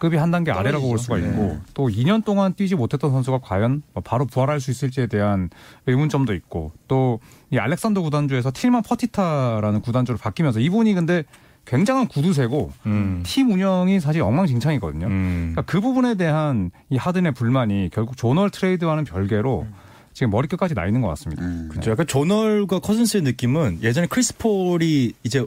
급이 0.00 0.16
한 0.16 0.30
단계 0.30 0.50
아래라고 0.50 0.88
볼 0.88 0.98
수가 0.98 1.18
있고 1.18 1.58
또 1.74 1.88
2년 1.88 2.24
동안 2.24 2.54
뛰지 2.54 2.74
못했던 2.74 3.10
선수가 3.10 3.40
과연 3.42 3.82
뭐 3.92 4.02
바로 4.02 4.24
부활할 4.24 4.58
수 4.58 4.70
있을지에 4.70 5.06
대한 5.08 5.50
의문점도 5.86 6.32
있고 6.32 6.72
또 6.88 7.20
이 7.50 7.58
알렉산더 7.58 8.02
구단주에서 8.02 8.50
틸만 8.52 8.82
퍼티타라는 8.82 9.80
구단주로 9.80 10.18
바뀌면서 10.18 10.60
이분이 10.60 10.94
근데 10.94 11.24
굉장한 11.66 12.08
구두쇠고 12.08 12.72
음. 12.86 13.22
팀 13.24 13.50
운영이 13.50 14.00
사실 14.00 14.22
엉망진창이거든요. 14.22 15.06
음. 15.06 15.52
그러니까 15.52 15.62
그 15.62 15.80
부분에 15.80 16.14
대한 16.14 16.70
이 16.88 16.96
하든의 16.96 17.32
불만이 17.32 17.90
결국 17.92 18.16
존 18.16 18.31
월 18.31 18.50
트레이드와는 18.50 19.04
별개로 19.04 19.66
지금 20.12 20.30
머리끝까지 20.30 20.74
나 20.74 20.86
있는 20.86 21.00
것 21.00 21.08
같습니다. 21.08 21.42
음. 21.44 21.68
그렇죠. 21.70 21.90
약간 21.90 22.06
존 22.06 22.28
월과 22.28 22.80
커즌스의 22.80 23.22
느낌은 23.22 23.80
예전에 23.82 24.06
크리스 24.06 24.36
폴이 24.36 25.12
이제 25.22 25.44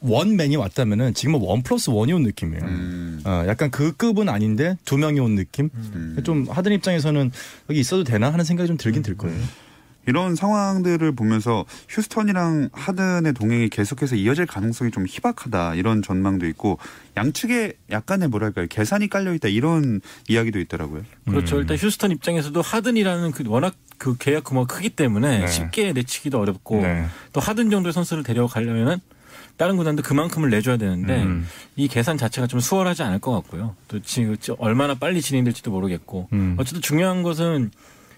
원맨이 0.00 0.56
왔다면은 0.56 1.14
지금은 1.14 1.40
one 1.40 1.62
plus 1.62 1.90
one이 1.90 2.12
온 2.12 2.22
느낌이에요. 2.22 2.62
음. 2.64 3.22
어, 3.24 3.44
약간 3.46 3.70
그 3.70 3.92
급은 3.96 4.28
아닌데 4.28 4.76
두 4.84 4.98
명이 4.98 5.20
온 5.20 5.34
느낌. 5.34 5.70
음. 5.74 6.18
좀 6.24 6.46
하든 6.48 6.72
입장에서는 6.72 7.30
여기 7.70 7.80
있어도 7.80 8.04
되나 8.04 8.32
하는 8.32 8.44
생각이 8.44 8.66
좀 8.66 8.76
들긴 8.76 9.02
들 9.02 9.16
거예요. 9.16 9.36
이런 10.06 10.34
상황들을 10.34 11.12
보면서 11.12 11.64
휴스턴이랑 11.88 12.70
하든의 12.72 13.32
동행이 13.32 13.68
계속해서 13.68 14.16
이어질 14.16 14.46
가능성이 14.46 14.90
좀 14.90 15.06
희박하다 15.06 15.74
이런 15.74 16.02
전망도 16.02 16.46
있고 16.46 16.78
양측에 17.16 17.74
약간의 17.90 18.28
뭐랄까요 18.28 18.66
계산이 18.68 19.08
깔려 19.08 19.34
있다 19.34 19.48
이런 19.48 20.00
이야기도 20.28 20.58
있더라고요. 20.60 21.02
그렇죠. 21.26 21.60
일단 21.60 21.76
휴스턴 21.76 22.10
입장에서도 22.10 22.60
하든이라는 22.60 23.30
그 23.32 23.44
워낙 23.46 23.74
그 23.98 24.16
계약 24.18 24.44
규모가 24.44 24.72
크기 24.74 24.90
때문에 24.90 25.40
네. 25.40 25.46
쉽게 25.46 25.92
내치기도 25.92 26.40
어렵고 26.40 26.82
네. 26.82 27.06
또 27.32 27.40
하든 27.40 27.70
정도의 27.70 27.92
선수를 27.92 28.22
데려가려면은 28.22 28.98
다른 29.56 29.76
구단도 29.76 30.02
그만큼을 30.02 30.50
내줘야 30.50 30.76
되는데 30.76 31.22
음. 31.22 31.46
이 31.76 31.86
계산 31.86 32.18
자체가 32.18 32.46
좀 32.46 32.58
수월하지 32.58 33.04
않을 33.04 33.20
것 33.20 33.32
같고요. 33.32 33.76
또 33.86 34.02
지금 34.02 34.36
얼마나 34.58 34.94
빨리 34.94 35.22
진행될지도 35.22 35.70
모르겠고 35.70 36.28
음. 36.32 36.56
어쨌든 36.58 36.82
중요한 36.82 37.22
것은 37.22 37.70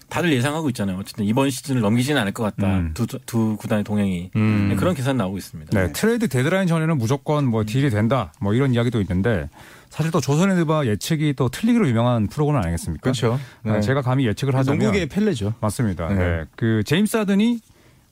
다들 0.09 0.33
예상하고 0.33 0.69
있잖아요. 0.71 0.99
어쨌든 0.99 1.25
이번 1.25 1.51
시즌을 1.51 1.81
넘기지는 1.81 2.21
않을 2.23 2.33
것 2.33 2.43
같다. 2.45 2.67
음. 2.79 2.91
두, 2.95 3.07
두 3.07 3.57
구단의 3.57 3.85
동행이 3.85 4.31
음. 4.37 4.69
네, 4.71 4.77
그런 4.77 4.95
계산 4.95 5.17
나오고 5.17 5.37
있습니다. 5.37 5.79
네, 5.79 5.93
트레이드 5.93 6.29
데드라인 6.29 6.69
전에는 6.69 6.97
무조건 6.97 7.47
뭐 7.47 7.65
딜이 7.65 7.91
된다, 7.91 8.33
뭐 8.41 8.55
이런 8.55 8.73
이야기도 8.73 9.01
있는데 9.01 9.49
사실 9.91 10.11
또 10.13 10.21
조선헤드바 10.21 10.87
예측이 10.87 11.35
또 11.35 11.49
틀리기로 11.49 11.89
유명한 11.89 12.29
프로그램 12.29 12.63
아니겠습니까? 12.63 13.03
그렇죠. 13.03 13.39
네, 13.63 13.81
제가 13.81 14.03
감히 14.03 14.27
예측을 14.27 14.55
하자면 14.55 14.79
농구계의 14.79 15.07
펠레죠. 15.07 15.55
맞습니다. 15.61 16.09
네. 16.09 16.15
네. 16.15 16.45
그 16.55 16.83
제임스 16.85 17.17
하든이 17.17 17.61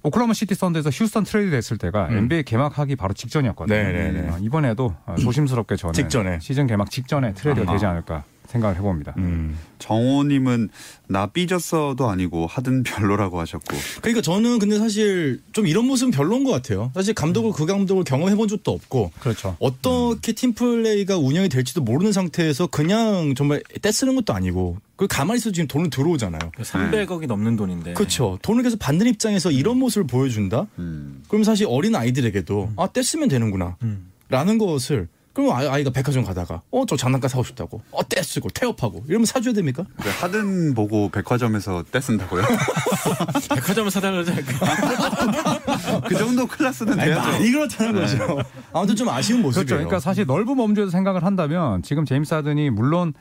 오클라호마 0.02 0.34
시티 0.34 0.54
썬더에서 0.54 0.90
휴스턴 0.90 1.24
트레이드 1.24 1.50
됐을 1.50 1.78
때가 1.78 2.08
음. 2.08 2.18
NBA 2.18 2.42
개막하기 2.42 2.96
바로 2.96 3.14
직전이었거든요. 3.14 3.74
네, 3.76 3.92
네, 3.92 4.12
네. 4.12 4.28
어, 4.28 4.36
이번에도 4.40 4.94
어, 5.06 5.14
조심스럽게 5.18 5.76
저는 5.76 5.94
직전에. 5.94 6.38
시즌 6.40 6.66
개막 6.66 6.90
직전에 6.90 7.32
트레이드가 7.32 7.70
아하. 7.70 7.72
되지 7.76 7.86
않을까 7.86 8.24
생각을 8.54 8.76
해봅니다. 8.76 9.14
음. 9.18 9.58
정호님은 9.78 10.70
나 11.08 11.26
삐졌어도 11.26 12.08
아니고 12.08 12.46
하든 12.46 12.84
별로라고 12.84 13.40
하셨고 13.40 13.76
그러니까 14.00 14.22
저는 14.22 14.58
근데 14.58 14.78
사실 14.78 15.42
좀 15.52 15.66
이런 15.66 15.84
모습은 15.86 16.10
별로인 16.12 16.44
것 16.44 16.52
같아요. 16.52 16.90
사실 16.94 17.12
감독을 17.14 17.52
그 17.52 17.66
감독을 17.66 18.04
경험해 18.04 18.36
본 18.36 18.48
적도 18.48 18.72
없고 18.72 19.10
그렇죠. 19.20 19.56
어떻게 19.58 20.32
팀 20.32 20.54
플레이가 20.54 21.18
운영이 21.18 21.48
될지도 21.48 21.82
모르는 21.82 22.12
상태에서 22.12 22.68
그냥 22.68 23.34
정말 23.36 23.62
떼쓰는 23.82 24.14
것도 24.14 24.32
아니고 24.32 24.78
그 24.96 25.06
가만히 25.06 25.38
있어도 25.38 25.52
지금 25.52 25.66
돈은 25.66 25.90
들어오잖아요. 25.90 26.52
300억이 26.56 27.26
넘는 27.26 27.56
돈인데. 27.56 27.94
그렇죠. 27.94 28.38
돈을 28.42 28.62
계속 28.62 28.78
받는 28.78 29.06
입장에서 29.08 29.50
이런 29.50 29.78
모습을 29.78 30.06
보여준다? 30.06 30.66
음. 30.78 31.22
그럼 31.28 31.44
사실 31.44 31.66
어린 31.68 31.94
아이들에게도 31.96 32.74
아 32.76 32.86
떼쓰면 32.86 33.28
되는구나 33.28 33.76
음. 33.82 34.10
라는 34.28 34.58
것을 34.58 35.08
그럼 35.34 35.50
아이- 35.52 35.66
아이가 35.66 35.90
백화점 35.90 36.24
가다가 36.24 36.62
어 36.70 36.84
저 36.86 36.96
장난감 36.96 37.28
사고 37.28 37.42
싶다고 37.44 37.82
어 37.90 38.02
떼쓰고 38.08 38.50
태업하고 38.50 39.04
이러면 39.08 39.26
사줘야 39.26 39.52
됩니까? 39.52 39.84
그 40.00 40.08
하든 40.08 40.74
보고 40.74 41.08
백화점에서 41.10 41.82
떼쓴다고요? 41.90 42.42
백화점을 43.54 43.90
사달라고? 43.90 44.30
그 46.08 46.14
정도 46.16 46.46
클래스는 46.46 47.00
아니, 47.00 47.10
돼야죠. 47.10 47.30
많이 47.30 47.50
그렇다는 47.50 47.94
거죠. 47.94 48.38
아무튼 48.72 48.96
좀 48.96 49.08
아쉬운 49.08 49.40
그렇죠. 49.42 49.60
모습이에요. 49.60 49.78
그러니까 49.78 50.00
사실 50.00 50.26
넓은 50.26 50.56
범주에서 50.56 50.90
생각을 50.90 51.24
한다면 51.24 51.82
지금 51.82 52.04
제임스 52.04 52.34
하든이 52.34 52.70
물론 52.70 53.12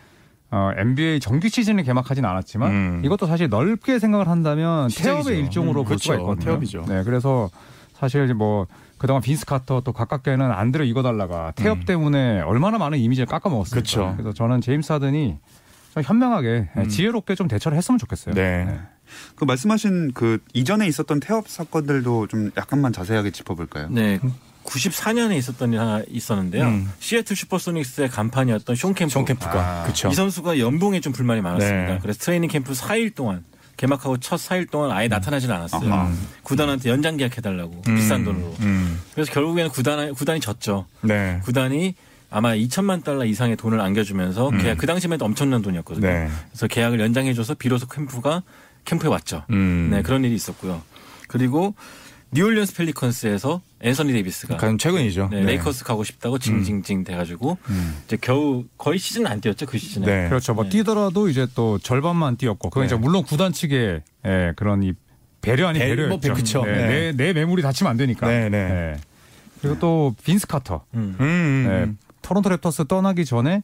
어, 0.51 0.69
NBA 0.77 1.19
정규 1.19 1.49
시즌을 1.49 1.83
개막하진 1.83 2.25
않았지만 2.25 2.71
음. 2.71 3.01
이것도 3.03 3.25
사실 3.25 3.49
넓게 3.49 3.97
생각을 3.97 4.27
한다면 4.27 4.87
시작이죠. 4.89 5.23
태업의 5.23 5.39
일종으로 5.39 5.81
음, 5.81 5.85
볼 5.85 5.97
수가 5.97 6.15
그렇죠. 6.15 6.31
있거든요. 6.31 6.45
태업이죠. 6.45 6.85
네, 6.87 7.03
그래서 7.03 7.49
사실 7.97 8.31
뭐 8.35 8.67
그동안 9.03 9.21
빈스 9.21 9.45
카터 9.45 9.81
또 9.81 9.91
가깝게는 9.91 10.49
안드레 10.49 10.85
이거달라가 10.85 11.51
태업 11.57 11.85
때문에 11.85 12.39
얼마나 12.39 12.77
많은 12.77 12.99
이미지를 12.99 13.25
깎아먹었습니까. 13.25 13.75
음. 13.75 13.83
그렇죠. 13.83 14.13
그래서 14.15 14.33
저는 14.33 14.61
제임스 14.61 14.93
하든이 14.93 15.37
좀 15.93 16.03
현명하게 16.03 16.69
지혜롭게 16.89 17.35
좀 17.35 17.49
대처를 17.49 17.77
했으면 17.77 17.99
좋겠어요. 17.99 18.33
음. 18.33 18.35
네. 18.35 18.79
그 19.35 19.43
말씀하신 19.43 20.13
그 20.13 20.39
이전에 20.53 20.87
있었던 20.87 21.19
태업 21.19 21.49
사건들도 21.49 22.27
좀 22.27 22.51
약간만 22.55 22.93
자세하게 22.93 23.31
짚어볼까요? 23.31 23.89
네. 23.89 24.21
94년에 24.63 25.35
있었던 25.35 25.73
일 25.73 25.81
하나 25.81 26.01
있었는데요. 26.07 26.63
음. 26.63 26.89
시애틀 26.99 27.35
슈퍼소닉스의 27.35 28.07
간판이었던 28.07 28.73
숀 28.77 28.93
켐프. 28.93 29.11
숀 29.11 29.25
켐프가 29.25 29.83
그렇죠. 29.83 30.07
이 30.07 30.13
선수가 30.13 30.59
연봉에 30.59 31.01
좀 31.01 31.11
불만이 31.11 31.41
많았습니다. 31.41 31.93
네. 31.95 31.99
그래서 32.01 32.19
트레이닝 32.19 32.49
캠프 32.49 32.71
4일 32.71 33.13
동안 33.13 33.43
개막하고 33.77 34.17
첫 34.17 34.37
4일 34.37 34.69
동안 34.69 34.91
아예 34.91 35.07
나타나질 35.07 35.51
않았어요. 35.51 35.91
아하. 35.93 36.11
구단한테 36.43 36.89
연장 36.89 37.17
계약해달라고 37.17 37.81
음. 37.87 37.95
비싼 37.95 38.23
돈으로. 38.23 38.55
음. 38.61 38.99
그래서 39.13 39.31
결국에는 39.31 39.71
구단 39.71 40.13
구단이 40.13 40.39
졌죠. 40.39 40.85
네. 41.01 41.39
구단이 41.43 41.95
아마 42.29 42.53
2천만 42.55 43.03
달러 43.03 43.25
이상의 43.25 43.55
돈을 43.57 43.79
안겨주면서 43.79 44.49
계약 44.51 44.77
그 44.77 44.87
당시만 44.87 45.15
해도 45.15 45.25
엄청난 45.25 45.61
돈이었거든요. 45.61 46.07
네. 46.07 46.29
그래서 46.49 46.67
계약을 46.67 46.99
연장해줘서 46.99 47.55
비로소 47.55 47.87
켐프가 47.87 48.43
캠프에 48.85 49.09
왔죠. 49.09 49.43
음. 49.51 49.89
네 49.91 50.01
그런 50.01 50.23
일이 50.23 50.33
있었고요. 50.33 50.81
그리고 51.27 51.75
뉴올리언스 52.33 52.75
펠리컨스에서 52.75 53.61
앤서니 53.81 54.11
데이비스가 54.13 54.57
가장 54.57 54.77
최근이죠. 54.77 55.29
네, 55.31 55.43
레이커스 55.43 55.83
가고 55.83 56.03
싶다고 56.03 56.37
징징징 56.39 57.03
돼가지고 57.03 57.57
이제 58.05 58.17
겨우 58.21 58.63
거의 58.77 58.97
시즌 58.99 59.27
안 59.27 59.39
뛰었죠 59.41 59.65
그 59.65 59.77
시즌에. 59.77 60.05
네. 60.05 60.29
그렇죠. 60.29 60.53
뭐 60.53 60.63
네. 60.65 60.69
뛰더라도 60.71 61.29
이제 61.29 61.47
또 61.55 61.77
절반만 61.79 62.37
뛰었고 62.37 62.69
그건 62.69 62.83
네. 62.83 62.85
이제 62.87 62.95
물론 62.95 63.23
구단 63.23 63.51
측의 63.51 64.01
예, 64.25 64.53
그런 64.55 64.83
이 64.83 64.93
배려 65.41 65.67
아닌 65.67 65.81
배- 65.81 65.89
배려였죠. 65.89 66.27
뭐, 66.29 66.35
그쵸. 66.37 66.65
네, 66.65 66.71
네. 66.73 66.87
내, 66.87 67.11
내 67.11 67.33
매물이 67.33 67.61
다치면 67.61 67.89
안 67.91 67.97
되니까. 67.97 68.27
네, 68.27 68.49
네. 68.49 68.67
네. 68.69 68.95
그리고 69.61 69.79
또 69.79 70.15
빈스 70.23 70.47
카터. 70.47 70.85
음. 70.93 71.15
음, 71.19 71.23
음, 71.25 71.65
네, 71.67 71.83
음. 71.83 71.97
토론토 72.21 72.49
랩터스 72.49 72.87
떠나기 72.87 73.25
전에 73.25 73.61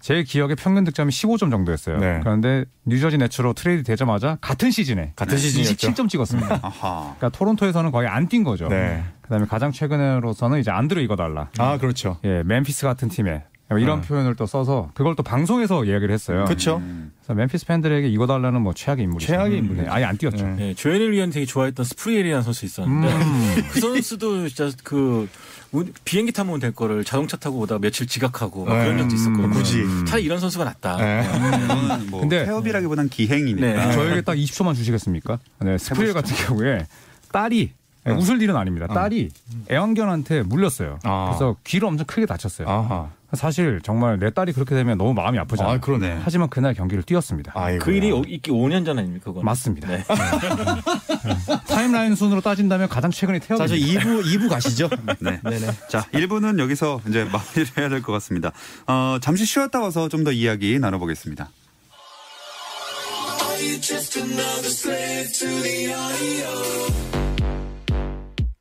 제 0.00 0.22
기억에 0.22 0.54
평균 0.54 0.84
득점이 0.84 1.10
15점 1.10 1.50
정도였어요. 1.50 1.98
네. 1.98 2.20
그런데 2.22 2.64
뉴저지 2.86 3.18
네츠로 3.18 3.52
트레이드 3.54 3.82
되자마자 3.82 4.38
같은 4.40 4.70
시즌에 4.70 5.12
같은 5.16 5.36
시즌이었죠. 5.36 5.88
27점 5.92 6.08
찍었습니다. 6.08 6.60
아하. 6.62 7.14
그러니까 7.18 7.28
토론토에서는 7.30 7.90
거의 7.90 8.08
안 8.08 8.28
뛴 8.28 8.44
거죠. 8.44 8.68
네. 8.68 9.02
그다음에 9.22 9.46
가장 9.46 9.72
최근으로서는 9.72 10.60
이제 10.60 10.70
안드레 10.70 11.02
이거달라. 11.02 11.48
아 11.58 11.78
그렇죠. 11.78 12.18
예, 12.24 12.42
멤피스 12.44 12.86
같은 12.86 13.08
팀에 13.08 13.44
이런 13.78 13.98
어. 13.98 14.00
표현을 14.00 14.34
또 14.36 14.46
써서 14.46 14.90
그걸 14.94 15.14
또 15.16 15.22
방송에서 15.22 15.84
이야기를 15.84 16.12
했어요. 16.14 16.44
그렇죠. 16.46 16.80
그래서 17.20 17.34
멤피스 17.34 17.66
팬들에게 17.66 18.08
이거달라는 18.08 18.62
뭐 18.62 18.72
최악의 18.72 19.04
인물이죠. 19.04 19.30
최악의 19.32 19.52
음, 19.52 19.58
인물이죠. 19.58 19.82
네, 19.82 19.88
아예 19.90 20.04
안 20.04 20.16
뛰었죠. 20.16 20.46
네. 20.46 20.54
네, 20.56 20.74
조엘을 20.74 21.12
위한 21.12 21.28
되게 21.30 21.44
좋아했던 21.44 21.84
스프리엘이라는 21.84 22.42
선수 22.42 22.64
있었는데 22.64 23.12
음. 23.14 23.68
그 23.70 23.80
선수도 23.80 24.48
진짜 24.48 24.70
그 24.84 25.22
우- 25.24 25.28
비행기 26.04 26.32
타면 26.32 26.60
될 26.60 26.72
거를 26.72 27.04
자동차 27.04 27.36
타고 27.36 27.58
오다가 27.58 27.78
며칠 27.78 28.06
지각하고 28.06 28.64
막 28.64 28.72
그런 28.78 28.96
네. 28.96 29.02
적도 29.02 29.14
있었거든요. 29.14 29.50
굳이. 29.50 29.82
차라리 30.06 30.24
이런 30.24 30.40
선수가 30.40 30.64
낫다. 30.64 30.96
네. 30.96 31.28
이거는 31.64 32.10
뭐 32.10 32.20
근데- 32.20 32.44
태업이라기보단 32.46 33.08
기행이니까. 33.08 33.60
네. 33.86 33.92
저에게 33.92 34.20
딱 34.22 34.34
20초만 34.34 34.74
주시겠습니까? 34.74 35.38
네, 35.60 35.76
스프리엘 35.78 36.14
같은 36.14 36.34
경우에 36.36 36.86
딸이 37.32 37.72
네, 38.04 38.12
웃을 38.12 38.40
일은 38.40 38.56
아닙니다. 38.56 38.86
딸이 38.86 39.28
애완견한테 39.70 40.42
물렸어요. 40.42 40.98
아. 41.02 41.26
그래서 41.28 41.56
귀를 41.64 41.88
엄청 41.88 42.06
크게 42.06 42.24
다쳤어요. 42.24 42.66
아하. 42.68 43.10
사실 43.34 43.80
정말 43.82 44.18
내 44.18 44.30
딸이 44.30 44.52
그렇게 44.54 44.74
되면 44.74 44.96
너무 44.96 45.12
마음이 45.12 45.38
아프잖아요. 45.38 45.74
아 45.74 45.78
그러네. 45.80 46.20
하지만 46.24 46.48
그날 46.48 46.72
경기를 46.72 47.02
뛰었습니다. 47.02 47.52
아이고. 47.54 47.84
그 47.84 47.92
일이 47.92 48.10
오- 48.10 48.24
있기 48.26 48.50
5년 48.50 48.86
전 48.86 48.98
아닙니까? 48.98 49.24
그건? 49.26 49.44
맞습니다. 49.44 49.86
네. 49.88 50.02
타임라인 51.68 52.14
순으로 52.14 52.40
따진다면 52.40 52.88
가장 52.88 53.10
최근에. 53.10 53.38
자, 53.40 53.56
저 53.66 53.66
2부 53.74 54.22
2부 54.24 54.48
가시죠. 54.48 54.88
네. 55.20 55.40
네네. 55.44 55.66
자, 55.90 56.06
1부는 56.12 56.58
여기서 56.58 57.02
이제 57.08 57.24
마무리를 57.24 57.66
해야 57.76 57.88
될 57.90 58.00
것 58.02 58.12
같습니다. 58.12 58.50
어, 58.86 59.18
잠시 59.20 59.44
쉬었다 59.44 59.80
와서 59.80 60.08
좀 60.08 60.24
더 60.24 60.32
이야기 60.32 60.78
나눠보겠습니다. 60.78 61.48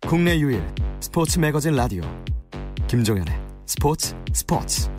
국내 0.08 0.38
유일 0.40 0.64
스포츠 1.00 1.40
매거진 1.40 1.76
라디오 1.76 2.02
김종현의 2.88 3.47
스포츠 3.68 4.16
스포츠 4.32 4.90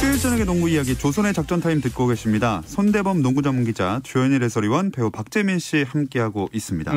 수요일 0.00 0.18
저녁의 0.18 0.44
농구 0.44 0.68
이야기 0.68 0.98
조손의 0.98 1.32
작전 1.32 1.60
타임 1.60 1.80
듣고 1.80 2.08
계십니다. 2.08 2.62
손대범 2.66 3.22
농구 3.22 3.42
전문 3.42 3.64
기자 3.64 4.00
조현일 4.02 4.42
해설위원 4.42 4.90
배우 4.90 5.10
박재민 5.10 5.60
씨 5.60 5.84
함께하고 5.84 6.48
있습니다. 6.52 6.92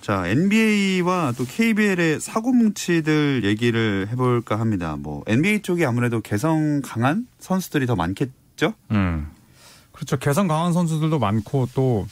자 0.00 0.26
NBA와 0.26 1.34
또 1.36 1.44
KBL의 1.44 2.20
사고 2.20 2.52
뭉치들 2.52 3.44
얘기를 3.44 4.08
해볼까 4.10 4.58
합니다. 4.58 4.96
뭐 4.98 5.22
NBA 5.26 5.60
쪽이 5.60 5.84
아무래도 5.84 6.22
개성 6.22 6.80
강한 6.82 7.26
선수들이 7.40 7.84
더 7.84 7.94
많겠죠? 7.94 8.72
음. 8.90 9.28
그렇죠. 9.92 10.16
개성 10.16 10.48
강한 10.48 10.72
선수들도 10.72 11.18
많고 11.18 11.68
또 11.74 12.06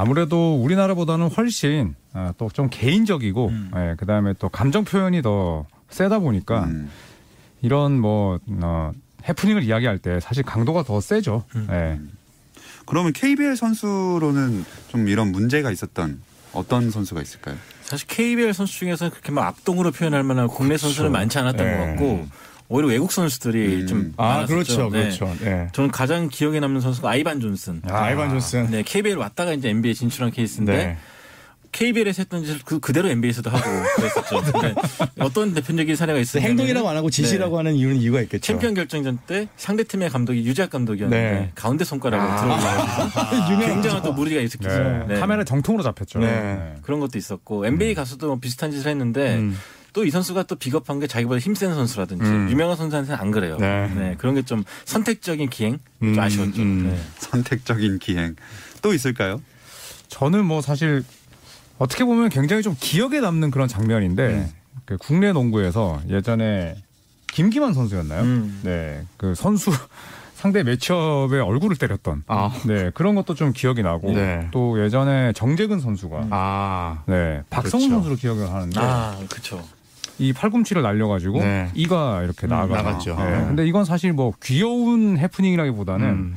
아무래도 0.00 0.56
우리나라보다는 0.56 1.28
훨씬 1.28 1.94
아, 2.14 2.32
또좀 2.38 2.68
개인적이고 2.70 3.52
예, 3.76 3.94
그다음에 3.98 4.32
또 4.38 4.48
감정 4.48 4.82
표현이 4.82 5.20
더 5.20 5.66
세다 5.90 6.20
보니까 6.20 6.64
음. 6.64 6.90
이런 7.60 8.00
뭐 8.00 8.38
어, 8.62 8.92
해프닝을 9.28 9.62
이야기할 9.62 9.98
때 9.98 10.18
사실 10.20 10.42
강도가 10.42 10.84
더 10.84 11.02
세죠. 11.02 11.44
예. 11.70 12.00
그러면 12.86 13.12
KBL 13.12 13.56
선수로는 13.56 14.64
좀 14.88 15.06
이런 15.06 15.32
문제가 15.32 15.70
있었던 15.70 16.22
어떤 16.54 16.90
선수가 16.90 17.20
있을까요? 17.20 17.56
사실 17.82 18.08
KBL 18.08 18.54
선수 18.54 18.78
중에서 18.78 19.10
그렇게 19.10 19.32
막 19.32 19.48
악동으로 19.48 19.90
표현할 19.90 20.22
만한 20.22 20.48
국내 20.48 20.78
선수는 20.78 21.12
많지 21.12 21.38
않았던 21.38 21.66
네. 21.66 21.76
것 21.76 21.84
같고 21.84 22.26
오히려 22.70 22.88
외국 22.88 23.10
선수들이 23.10 23.82
음. 23.82 23.86
좀 23.86 24.14
아, 24.16 24.46
많았었죠. 24.46 24.54
그렇죠. 24.54 24.90
네. 24.90 25.02
그렇죠. 25.02 25.36
예. 25.44 25.68
저는 25.72 25.90
가장 25.90 26.28
기억에 26.28 26.60
남는 26.60 26.80
선수가 26.80 27.10
아이반 27.10 27.40
존슨. 27.40 27.82
아, 27.88 28.04
아 28.04 28.12
이반 28.12 28.30
존슨. 28.30 28.70
네, 28.70 28.84
KBL 28.84 29.16
왔다가 29.18 29.52
이제 29.52 29.68
NBA 29.68 29.96
진출한 29.96 30.30
케이스인데 30.30 30.76
네. 30.76 30.96
KBL에서 31.72 32.22
했던 32.22 32.44
짓을 32.44 32.60
그, 32.64 32.78
그대로 32.78 33.08
NBA에서도 33.08 33.50
하고 33.50 33.64
그랬었죠. 33.96 34.60
네. 34.62 34.74
어떤 35.18 35.52
대표적인 35.52 35.96
사례가 35.96 36.20
있어요? 36.20 36.44
행동이라고 36.44 36.88
안 36.88 36.96
하고 36.96 37.10
짓이라고 37.10 37.58
하는 37.58 37.74
이유는 37.74 37.96
이유가 37.96 38.20
있겠죠. 38.22 38.40
챔피언 38.40 38.74
결정전 38.74 39.18
때 39.26 39.48
상대 39.56 39.82
팀의 39.82 40.10
감독이 40.10 40.44
유재학 40.44 40.70
감독이었는데 40.70 41.40
네. 41.40 41.50
가운데 41.56 41.84
손가락을 41.84 42.36
들어올려가지고 42.36 43.58
굉장한 43.66 44.02
또 44.02 44.12
물의가 44.12 44.40
일으켰죠. 44.40 44.68
네. 44.68 45.04
네. 45.08 45.20
카메라 45.20 45.42
정통으로 45.42 45.82
잡혔죠. 45.82 46.20
네. 46.20 46.26
네. 46.26 46.74
그런 46.82 47.00
것도 47.00 47.18
있었고 47.18 47.66
NBA 47.66 47.94
가서도 47.94 48.28
뭐 48.28 48.38
비슷한 48.38 48.70
짓을 48.70 48.90
했는데 48.90 49.40
또 49.92 50.04
이 50.04 50.10
선수가 50.10 50.44
또 50.44 50.56
비겁한 50.56 51.00
게 51.00 51.06
자기보다 51.06 51.38
힘센 51.38 51.74
선수라든지 51.74 52.24
음. 52.24 52.48
유명한 52.50 52.76
선수한테는 52.76 53.18
안 53.20 53.30
그래요. 53.30 53.56
네. 53.58 53.88
네. 53.94 54.14
그런 54.18 54.34
게 54.34 54.42
좀 54.42 54.64
선택적인 54.84 55.50
기행 55.50 55.78
좀 56.00 56.14
음, 56.14 56.18
아쉬웠죠. 56.18 56.62
음. 56.62 56.88
네. 56.90 56.98
선택적인 57.18 57.98
기행 57.98 58.36
또 58.82 58.92
있을까요? 58.94 59.40
저는 60.08 60.44
뭐 60.44 60.60
사실 60.60 61.04
어떻게 61.78 62.04
보면 62.04 62.28
굉장히 62.30 62.62
좀 62.62 62.74
기억에 62.78 63.20
남는 63.20 63.50
그런 63.50 63.68
장면인데 63.68 64.50
그 64.86 64.96
국내 64.98 65.32
농구에서 65.32 66.00
예전에 66.08 66.76
김기만 67.32 67.74
선수였나요? 67.74 68.22
음. 68.22 68.60
네, 68.64 69.04
그 69.16 69.34
선수 69.34 69.70
상대 70.34 70.62
매치업에 70.62 71.38
얼굴을 71.38 71.76
때렸던 71.76 72.24
아. 72.26 72.50
네 72.64 72.90
그런 72.94 73.14
것도 73.14 73.34
좀 73.34 73.52
기억이 73.52 73.82
나고 73.82 74.12
네. 74.14 74.48
또 74.52 74.82
예전에 74.82 75.32
정재근 75.34 75.80
선수가 75.80 76.28
아. 76.30 77.02
네 77.06 77.42
박성훈 77.50 77.88
그렇죠. 77.90 77.94
선수로 78.02 78.16
기억을 78.16 78.50
하는데 78.52 78.80
아, 78.80 79.18
그렇죠. 79.28 79.62
이 80.20 80.32
팔꿈치를 80.34 80.82
날려가지고 80.82 81.38
네. 81.40 81.70
이가 81.74 82.22
이렇게 82.22 82.46
나가 82.46 82.76
나갔죠. 82.76 83.16
네. 83.16 83.24
네. 83.24 83.44
근데 83.46 83.66
이건 83.66 83.84
사실 83.84 84.12
뭐 84.12 84.32
귀여운 84.42 85.16
해프닝이라기보다는 85.18 86.06
음. 86.06 86.36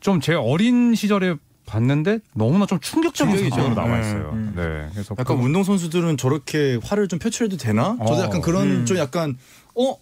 좀제 0.00 0.34
어린 0.34 0.94
시절에 0.96 1.36
봤는데 1.64 2.18
너무나 2.34 2.66
좀 2.66 2.80
충격적인. 2.80 3.48
사건으로 3.50 3.74
남아 3.74 3.94
네. 3.94 4.00
있어요. 4.00 4.30
음. 4.32 4.52
네, 4.56 4.88
그래서 4.92 5.14
약간 5.18 5.36
그- 5.38 5.42
운동 5.44 5.62
선수들은 5.62 6.16
저렇게 6.16 6.78
화를 6.82 7.06
좀 7.08 7.18
표출해도 7.20 7.56
되나? 7.56 7.96
저도 8.00 8.20
어. 8.20 8.24
약간 8.24 8.40
그런 8.40 8.68
음. 8.70 8.84
좀 8.86 8.96
약간 8.98 9.38
어 9.76 9.96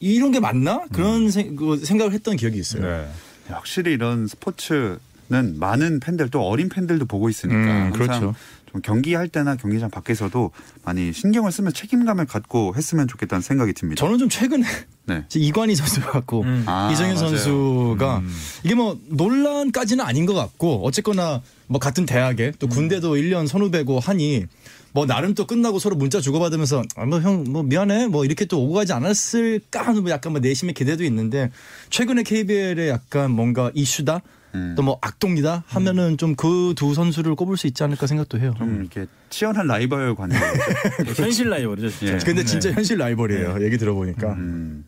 이런 0.00 0.32
게 0.32 0.40
맞나? 0.40 0.82
그런 0.92 1.30
생, 1.30 1.54
그 1.56 1.76
생각을 1.76 2.12
했던 2.12 2.36
기억이 2.36 2.58
있어요. 2.58 2.82
네. 2.82 3.08
확실히 3.48 3.92
이런 3.92 4.26
스포츠는 4.26 4.98
많은 5.58 6.00
팬들 6.00 6.30
또 6.30 6.40
어린 6.42 6.68
팬들도 6.70 7.04
보고 7.06 7.28
있으니까 7.28 7.58
음, 7.58 7.90
그렇죠. 7.92 8.34
좀 8.76 8.82
경기할 8.82 9.28
때나 9.28 9.56
경기장 9.56 9.90
밖에서도 9.90 10.50
많이 10.84 11.12
신경을 11.12 11.50
쓰면 11.52 11.72
책임감을 11.72 12.26
갖고 12.26 12.74
했으면 12.76 13.08
좋겠다는 13.08 13.42
생각이 13.42 13.72
듭니다. 13.72 14.00
저는 14.00 14.18
좀 14.18 14.28
최근에 14.28 14.66
네. 15.06 15.24
이관희 15.34 15.74
선수 15.74 16.00
같고 16.00 16.42
음. 16.42 16.64
아, 16.66 16.90
이정현 16.92 17.14
맞아요. 17.14 17.28
선수가 17.28 18.22
이게 18.64 18.74
뭐 18.74 18.98
논란까지는 19.08 20.04
아닌 20.04 20.26
것 20.26 20.34
같고 20.34 20.84
어쨌거나 20.84 21.42
뭐 21.66 21.80
같은 21.80 22.06
대학에 22.06 22.52
또 22.58 22.68
군대도 22.68 23.14
1년 23.16 23.46
선후배고 23.46 23.98
하니 23.98 24.46
뭐 24.92 25.06
나름 25.06 25.34
또 25.34 25.46
끝나고 25.46 25.78
서로 25.78 25.96
문자 25.96 26.20
주고받으면서 26.20 26.82
아, 26.96 27.04
뭐형뭐 27.06 27.64
미안해 27.64 28.08
뭐 28.08 28.24
이렇게 28.24 28.44
또 28.44 28.62
오고 28.62 28.74
가지 28.74 28.92
않았을까 28.92 29.82
하는 29.82 30.02
뭐 30.02 30.10
약간 30.10 30.32
뭐 30.32 30.40
내심의 30.40 30.74
기대도 30.74 31.04
있는데 31.04 31.50
최근에 31.90 32.22
KBL에 32.22 32.88
약간 32.88 33.30
뭔가 33.30 33.70
이슈다 33.74 34.22
음. 34.56 34.74
또 34.76 34.85
뭐 34.85 34.98
악동이다 35.00 35.64
하면은 35.66 36.16
좀 36.16 36.45
그 36.45 36.74
두 36.76 36.94
선수를 36.94 37.34
꼽을 37.34 37.56
수 37.56 37.66
있지 37.66 37.82
않을까 37.82 38.06
생각도 38.06 38.38
해요. 38.38 38.54
좀 38.56 38.80
이렇게 38.80 39.06
치열한 39.30 39.66
라이벌 39.66 40.14
관계. 40.14 40.36
현실 41.16 41.48
라이벌이죠, 41.50 41.90
진짜. 41.90 42.14
예. 42.14 42.18
근데 42.18 42.44
진짜 42.44 42.72
현실 42.72 42.98
라이벌이에요. 42.98 43.62
얘기 43.62 43.76
들어보니까. 43.76 44.32
음. 44.32 44.84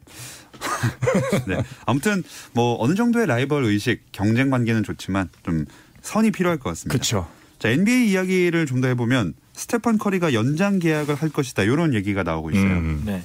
네. 1.47 1.63
아무튼 1.87 2.23
뭐 2.53 2.77
어느 2.81 2.95
정도의 2.95 3.27
라이벌 3.27 3.65
의식, 3.65 4.03
경쟁 4.13 4.51
관계는 4.51 4.83
좋지만 4.83 5.29
좀 5.45 5.65
선이 6.03 6.31
필요할 6.31 6.59
것 6.59 6.71
같습니다. 6.71 6.93
그렇죠. 6.93 7.29
자, 7.59 7.69
NBA 7.69 8.11
이야기를 8.11 8.67
좀 8.67 8.81
더 8.81 8.89
해보면 8.89 9.35
스테판 9.55 9.99
커리가 9.99 10.33
연장 10.35 10.79
계약을 10.79 11.17
할 11.17 11.31
것이다. 11.31 11.65
이런 11.65 11.93
얘기가 11.95 12.23
나오고 12.23 12.51
있어요. 12.53 12.65
음. 12.65 13.03
네. 13.05 13.23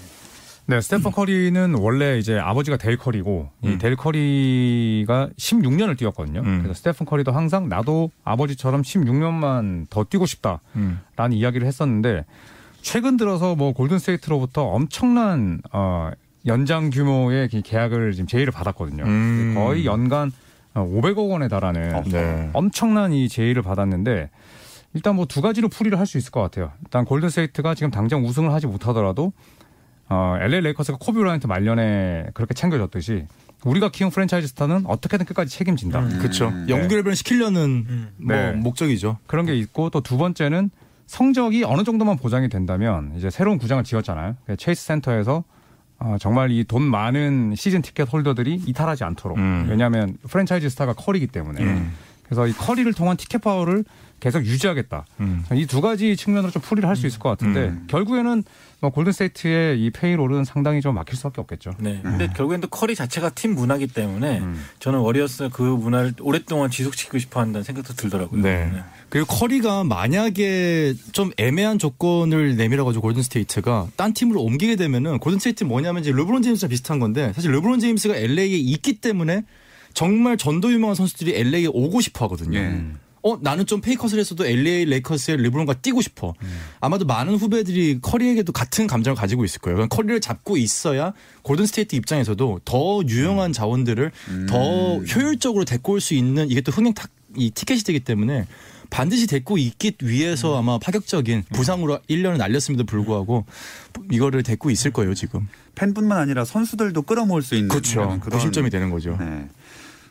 네, 0.65 0.79
스테픈 0.79 1.11
커리는 1.11 1.75
원래 1.77 2.17
이제 2.17 2.39
아버지가 2.39 2.77
델 2.77 2.95
커리고 2.97 3.49
이 3.61 3.70
델 3.70 3.95
커리가 3.97 5.29
16년을 5.37 5.97
뛰었거든요. 5.97 6.39
음. 6.39 6.59
그래서 6.61 6.73
스테픈 6.75 7.05
커리도 7.05 7.31
항상 7.33 7.67
나도 7.67 8.11
아버지처럼 8.23 8.81
16년만 8.81 9.89
더 9.89 10.05
뛰고 10.05 10.25
싶다라는 10.25 10.61
음. 10.77 10.99
이야기를 11.33 11.67
했었는데 11.67 12.25
최근 12.81 13.17
들어서 13.17 13.55
뭐 13.55 13.73
골든 13.73 13.99
스테이트로부터 13.99 14.63
엄청난 14.63 15.59
어 15.73 16.11
연장 16.45 16.89
규모의 16.89 17.49
이 17.51 17.61
계약을 17.61 18.13
지금 18.13 18.27
제의를 18.27 18.51
받았거든요. 18.53 19.03
음. 19.03 19.53
거의 19.57 19.85
연간 19.85 20.31
500억 20.75 21.29
원에 21.29 21.47
달하는 21.49 22.03
네. 22.05 22.49
엄청난 22.53 23.11
이 23.13 23.27
제의를 23.29 23.61
받았는데 23.61 24.29
일단 24.95 25.15
뭐 25.15 25.25
두 25.25 25.41
가지로 25.41 25.67
풀이를 25.69 25.99
할 25.99 26.05
수 26.05 26.17
있을 26.17 26.31
것 26.31 26.41
같아요. 26.41 26.71
일단 26.83 27.03
골든 27.05 27.29
스테이트가 27.29 27.75
지금 27.75 27.91
당장 27.91 28.23
우승을 28.25 28.51
하지 28.53 28.67
못하더라도 28.67 29.33
어, 30.13 30.37
LA 30.39 30.61
레이커스가 30.61 30.97
코비 31.01 31.17
브라이언트 31.17 31.47
말년에 31.47 32.27
그렇게 32.35 32.53
챙겨줬듯이 32.53 33.25
우리가 33.65 33.89
키운 33.89 34.11
프랜차이즈 34.11 34.47
스타는 34.49 34.83
어떻게든 34.85 35.25
끝까지 35.25 35.49
책임진다. 35.57 36.07
그렇죠. 36.19 36.49
음. 36.49 36.65
연결변 36.69 37.15
시키려는 37.15 38.09
뭐 38.17 38.35
네. 38.35 38.51
목적이죠. 38.51 39.17
그런 39.25 39.45
게 39.45 39.55
있고 39.55 39.89
또 39.89 40.01
두 40.01 40.17
번째는 40.17 40.69
성적이 41.07 41.63
어느 41.63 41.83
정도만 41.83 42.17
보장이 42.17 42.49
된다면 42.49 43.13
이제 43.17 43.29
새로운 43.29 43.57
구장을 43.57 43.83
지었잖아요. 43.83 44.35
그 44.45 44.55
체이스 44.57 44.85
센터에서 44.85 45.43
어, 45.99 46.17
정말 46.19 46.51
이 46.51 46.63
돈 46.65 46.81
많은 46.83 47.53
시즌 47.55 47.81
티켓 47.81 48.11
홀더들이 48.11 48.61
이탈하지 48.67 49.03
않도록. 49.05 49.37
음. 49.37 49.67
왜냐하면 49.69 50.17
프랜차이즈 50.29 50.69
스타가 50.69 50.93
커리기 50.93 51.27
때문에. 51.27 51.61
그래서 52.23 52.47
이 52.47 52.51
커리를 52.53 52.91
통한 52.93 53.15
티켓 53.15 53.41
파워를 53.41 53.85
계속 54.19 54.45
유지하겠다. 54.45 55.05
음. 55.19 55.43
이두 55.53 55.81
가지 55.81 56.15
측면으로 56.15 56.51
좀 56.51 56.61
풀이를 56.61 56.87
할 56.89 56.95
수 56.95 57.05
있을 57.07 57.19
것 57.19 57.29
같은데 57.29 57.67
음. 57.69 57.85
결국에는 57.87 58.35
뭐 58.35 58.43
골든스테이트의 58.89 59.79
이 59.81 59.89
payroll은 59.89 60.43
상당히 60.45 60.81
좀 60.81 60.95
막힐 60.95 61.15
수밖에 61.15 61.41
없겠죠. 61.41 61.71
네. 61.79 61.99
근데 62.03 62.27
결국엔 62.27 62.61
또 62.61 62.67
커리 62.67 62.95
자체가 62.95 63.29
팀 63.29 63.55
문화기 63.55 63.87
때문에 63.87 64.39
음. 64.39 64.63
저는 64.79 64.99
워리어스 64.99 65.49
그 65.53 65.61
문화를 65.61 66.13
오랫동안 66.21 66.69
지속시키고 66.69 67.19
싶어 67.19 67.39
한다는 67.39 67.63
생각도 67.63 67.93
들더라고요. 67.93 68.41
네. 68.41 68.71
그리고 69.09 69.27
커리가 69.27 69.83
만약에 69.83 70.95
좀 71.11 71.31
애매한 71.37 71.77
조건을 71.77 72.55
내밀어 72.55 72.83
가지고 72.83 73.03
골든 73.03 73.21
스테이트가 73.21 73.87
딴 73.95 74.13
팀으로 74.13 74.41
옮기게 74.41 74.75
되면은 74.75 75.19
골든 75.19 75.39
스테이트 75.39 75.63
뭐냐면 75.65 76.01
이제 76.01 76.11
르브론 76.11 76.41
제임스랑 76.41 76.69
비슷한 76.69 76.99
건데 76.99 77.31
사실 77.33 77.51
르브론 77.51 77.79
제임스가 77.79 78.15
LA에 78.15 78.57
있기 78.57 79.01
때문에 79.01 79.43
정말 79.93 80.37
전도유망한 80.37 80.95
선수들이 80.95 81.35
LA에 81.35 81.67
오고 81.67 82.01
싶어 82.01 82.25
하거든요. 82.25 82.57
예. 82.57 82.83
어 83.23 83.37
나는 83.41 83.65
좀 83.65 83.79
pay 83.81 83.94
cut을 83.94 84.19
했어도 84.19 84.45
LA 84.45 84.85
레이커스의 84.85 85.37
르브론과 85.37 85.75
뛰고 85.75 86.01
싶어. 86.01 86.33
음. 86.41 86.59
아마도 86.81 87.05
많은 87.05 87.35
후배들이 87.35 87.99
커리에게도 88.01 88.51
같은 88.51 88.85
감정을 88.85 89.15
가지고 89.15 89.45
있을 89.45 89.61
거예요. 89.61 89.87
커리를 89.87 90.19
잡고 90.19 90.57
있어야 90.57 91.13
골든 91.43 91.65
스테이트 91.65 91.95
입장에서도 91.95 92.59
더 92.65 93.01
유용한 93.07 93.51
음. 93.51 93.53
자원들을 93.53 94.11
더 94.49 94.97
효율적으로 94.97 95.63
데리고 95.65 95.93
올 95.93 96.01
수 96.01 96.13
있는 96.13 96.49
이게 96.49 96.59
또 96.61 96.71
흥행 96.73 96.93
탁, 96.93 97.09
이 97.37 97.49
티켓이 97.49 97.81
되기 97.83 98.01
때문에 98.01 98.45
반드시 98.89 99.25
데리고 99.25 99.57
있기 99.57 99.93
음. 100.03 100.07
위해서 100.09 100.57
아마 100.59 100.77
파격적인 100.77 101.45
부상으로 101.53 101.99
1년을 102.09 102.37
날렸음에도 102.37 102.83
불구하고 102.83 103.45
이거를 104.11 104.43
데리고 104.43 104.69
있을 104.69 104.91
거예요 104.91 105.13
지금. 105.13 105.47
팬뿐만 105.75 106.17
아니라 106.17 106.43
선수들도 106.45 107.03
끌어모을 107.03 107.41
수 107.41 107.55
있는 107.55 107.69
그렇죠. 107.69 108.01
그런 108.01 108.19
구심점이 108.19 108.69
되는 108.69 108.89
거죠. 108.91 109.15
네. 109.19 109.47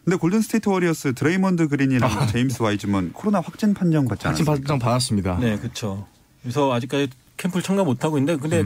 근데 0.04 0.16
골든 0.16 0.40
스테이트 0.40 0.68
워리어스 0.68 1.14
드레이먼드 1.14 1.68
그린이랑 1.68 2.26
제임스 2.28 2.62
와이즈먼 2.62 3.12
코로나 3.12 3.40
확진 3.40 3.72
판정 3.72 4.06
받지 4.06 4.26
확진 4.26 4.42
않았습니까? 4.46 4.52
판정 4.52 4.78
받았습니다. 4.78 5.38
네, 5.38 5.58
그렇죠. 5.58 6.06
그래서 6.42 6.72
아직까지 6.72 7.08
캠프를 7.36 7.62
참가 7.62 7.84
못 7.84 8.04
하고 8.04 8.18
있는데 8.18 8.40
근데 8.40 8.64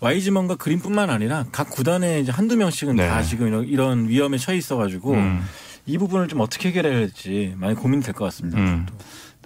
와이즈먼과 0.00 0.56
그린뿐만 0.56 1.10
아니라 1.10 1.46
각 1.52 1.70
구단에 1.70 2.20
이제 2.20 2.32
한두 2.32 2.56
명씩은 2.56 2.96
네. 2.96 3.08
다 3.08 3.22
지금 3.22 3.48
이런, 3.48 3.64
이런 3.66 4.08
위험에 4.08 4.38
처해 4.38 4.58
있어 4.58 4.76
가지고 4.76 5.14
음. 5.14 5.42
이 5.86 5.96
부분을 5.98 6.28
좀 6.28 6.40
어떻게 6.40 6.68
해결해야 6.68 6.96
할지 6.96 7.54
많이 7.56 7.74
고민이 7.74 8.02
될것 8.02 8.26
같습니다. 8.26 8.58
음. 8.58 8.86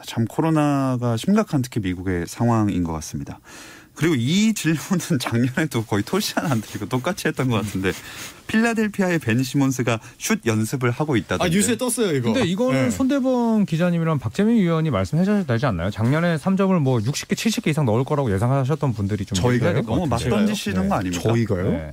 참 0.04 0.24
코로나가 0.24 1.16
심각한 1.16 1.62
특히 1.62 1.80
미국의 1.80 2.26
상황인 2.26 2.82
것 2.84 2.92
같습니다. 2.92 3.38
그리고 3.94 4.14
이 4.16 4.54
질문은 4.54 5.18
작년에도 5.20 5.84
거의 5.84 6.02
토시 6.02 6.32
하나 6.34 6.50
안 6.52 6.60
드리고 6.62 6.88
똑같이 6.88 7.28
했던 7.28 7.48
것 7.48 7.56
같은데 7.56 7.92
필라델피아의 8.46 9.18
벤 9.18 9.42
시몬스가 9.42 10.00
슛 10.18 10.40
연습을 10.46 10.90
하고 10.90 11.16
있다던데. 11.16 11.44
아 11.44 11.48
뉴스에 11.48 11.76
떴어요 11.76 12.14
이거. 12.16 12.32
근데 12.32 12.46
이거는 12.46 12.84
네. 12.84 12.90
손대범 12.90 13.66
기자님이랑 13.66 14.18
박재민 14.18 14.56
위원이 14.56 14.90
말씀해 14.90 15.24
주셔야 15.24 15.44
되지 15.44 15.66
않나요? 15.66 15.90
작년에 15.90 16.36
3점을 16.36 16.78
뭐 16.80 16.98
60개, 16.98 17.34
70개 17.34 17.68
이상 17.68 17.84
넣을 17.84 18.04
거라고 18.04 18.32
예상하셨던 18.32 18.94
분들이 18.94 19.24
좀 19.24 19.36
될것 19.58 19.84
너무 19.86 20.06
막. 20.06 20.18
던지시는 20.18 20.88
거 20.88 20.94
아닙니까? 20.96 21.22
저희가요? 21.22 21.70
네. 21.70 21.92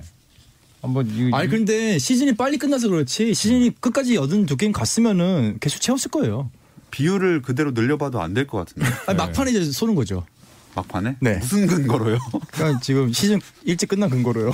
한번 0.81 1.07
이, 1.13 1.29
아니 1.33 1.49
근데 1.49 1.99
시즌이 1.99 2.35
빨리 2.35 2.57
끝나서 2.57 2.87
그렇지 2.87 3.33
시즌이 3.33 3.71
끝까지 3.81 4.15
여든 4.15 4.45
두 4.45 4.55
게임 4.55 4.71
갔으면은 4.71 5.57
계속 5.59 5.81
채웠을 5.81 6.09
거예요. 6.11 6.49
비율을 6.91 7.41
그대로 7.41 7.71
늘려봐도 7.71 8.21
안 8.21 8.33
될 8.33 8.47
것 8.47 8.59
같은데 8.59 8.89
아니, 9.05 9.17
막판에 9.17 9.51
이제 9.51 9.63
쏘는 9.65 9.95
거죠. 9.95 10.25
막판에 10.75 11.15
네. 11.19 11.37
무슨 11.37 11.67
근거로요? 11.67 12.17
그러니까 12.51 12.79
지금 12.79 13.11
시즌 13.11 13.39
일찍 13.63 13.89
끝난 13.89 14.09
근거로요. 14.09 14.51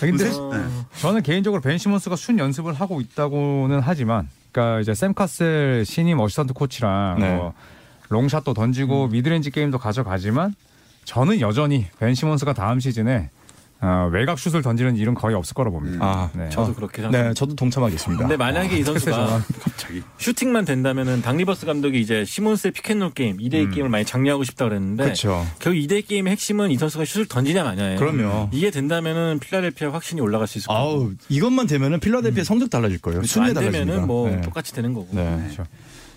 근데 0.00 0.24
네. 0.24 0.64
저는 1.00 1.22
개인적으로 1.22 1.60
벤 1.60 1.78
시몬스가 1.78 2.16
슛 2.16 2.38
연습을 2.38 2.74
하고 2.74 3.00
있다고는 3.00 3.80
하지만, 3.80 4.28
그러니까 4.52 4.80
이제 4.80 4.94
샘 4.94 5.14
카셀 5.14 5.84
신임 5.84 6.18
assistant 6.20 6.54
코치랑 6.54 7.18
네. 7.20 7.36
뭐 7.36 7.52
long 8.08 8.26
shot도 8.26 8.54
던지고 8.54 9.08
mid-range 9.08 9.50
게임도 9.50 9.78
가져가지만 9.78 10.54
저는 11.04 11.40
여전히 11.40 11.86
벤 11.98 12.14
시몬스가 12.14 12.52
다음 12.52 12.80
시즌에 12.80 13.30
어, 13.78 14.08
외곽 14.10 14.38
슛을 14.38 14.62
던지는 14.62 14.96
일은 14.96 15.14
거의 15.14 15.36
없을 15.36 15.52
거라 15.54 15.70
봅니다. 15.70 15.98
아, 16.02 16.30
네. 16.34 16.48
저도 16.48 16.74
그렇게 16.74 17.02
생각합니다. 17.02 17.28
네, 17.28 17.34
저도 17.34 17.54
동참하겠습니다. 17.54 18.22
근데 18.22 18.36
만약에 18.36 18.76
이 18.78 18.82
선수가 18.82 19.42
갑자기 19.60 20.02
슈팅만 20.18 20.64
된다면은 20.64 21.20
닥 21.20 21.36
리버스 21.36 21.66
감독이 21.66 22.00
이제 22.00 22.24
시몬스의 22.24 22.72
pick 22.72 22.87
and 22.87 22.98
roll 22.98 23.12
게임 23.12 23.36
2대2 23.36 23.74
게임을 23.74 23.90
많이 23.90 24.04
장려하고 24.06 24.44
싶다 24.44 24.64
그랬는데 24.66 25.04
그렇죠. 25.04 25.46
결국 25.58 25.78
2대2 25.80 26.08
게임의 26.08 26.30
핵심은 26.32 26.70
이 26.70 26.78
선수가 26.78 27.04
슛을 27.04 27.26
던지냐 27.26 27.64
마냐예요. 27.64 27.98
그럼요. 27.98 28.48
이게 28.52 28.70
된다면은 28.70 29.40
필라델피아 29.40 29.92
확실히 29.92 30.22
올라갈 30.22 30.46
수 30.48 30.56
있을 30.56 30.68
거고. 30.68 30.78
아우 30.78 31.12
이것만 31.28 31.66
되면은 31.66 32.00
필라델피아 32.00 32.44
성적 32.44 32.70
달라질 32.70 32.98
거예요. 32.98 33.18
그렇죠. 33.18 33.30
순위 33.34 33.48
안 33.48 33.54
달라집니다. 33.54 33.84
되면은 33.84 34.06
뭐 34.06 34.30
네. 34.30 34.40
똑같이 34.40 34.72
되는 34.74 34.94
거고. 34.94 35.08
네. 35.12 35.36
그렇죠. 35.44 35.64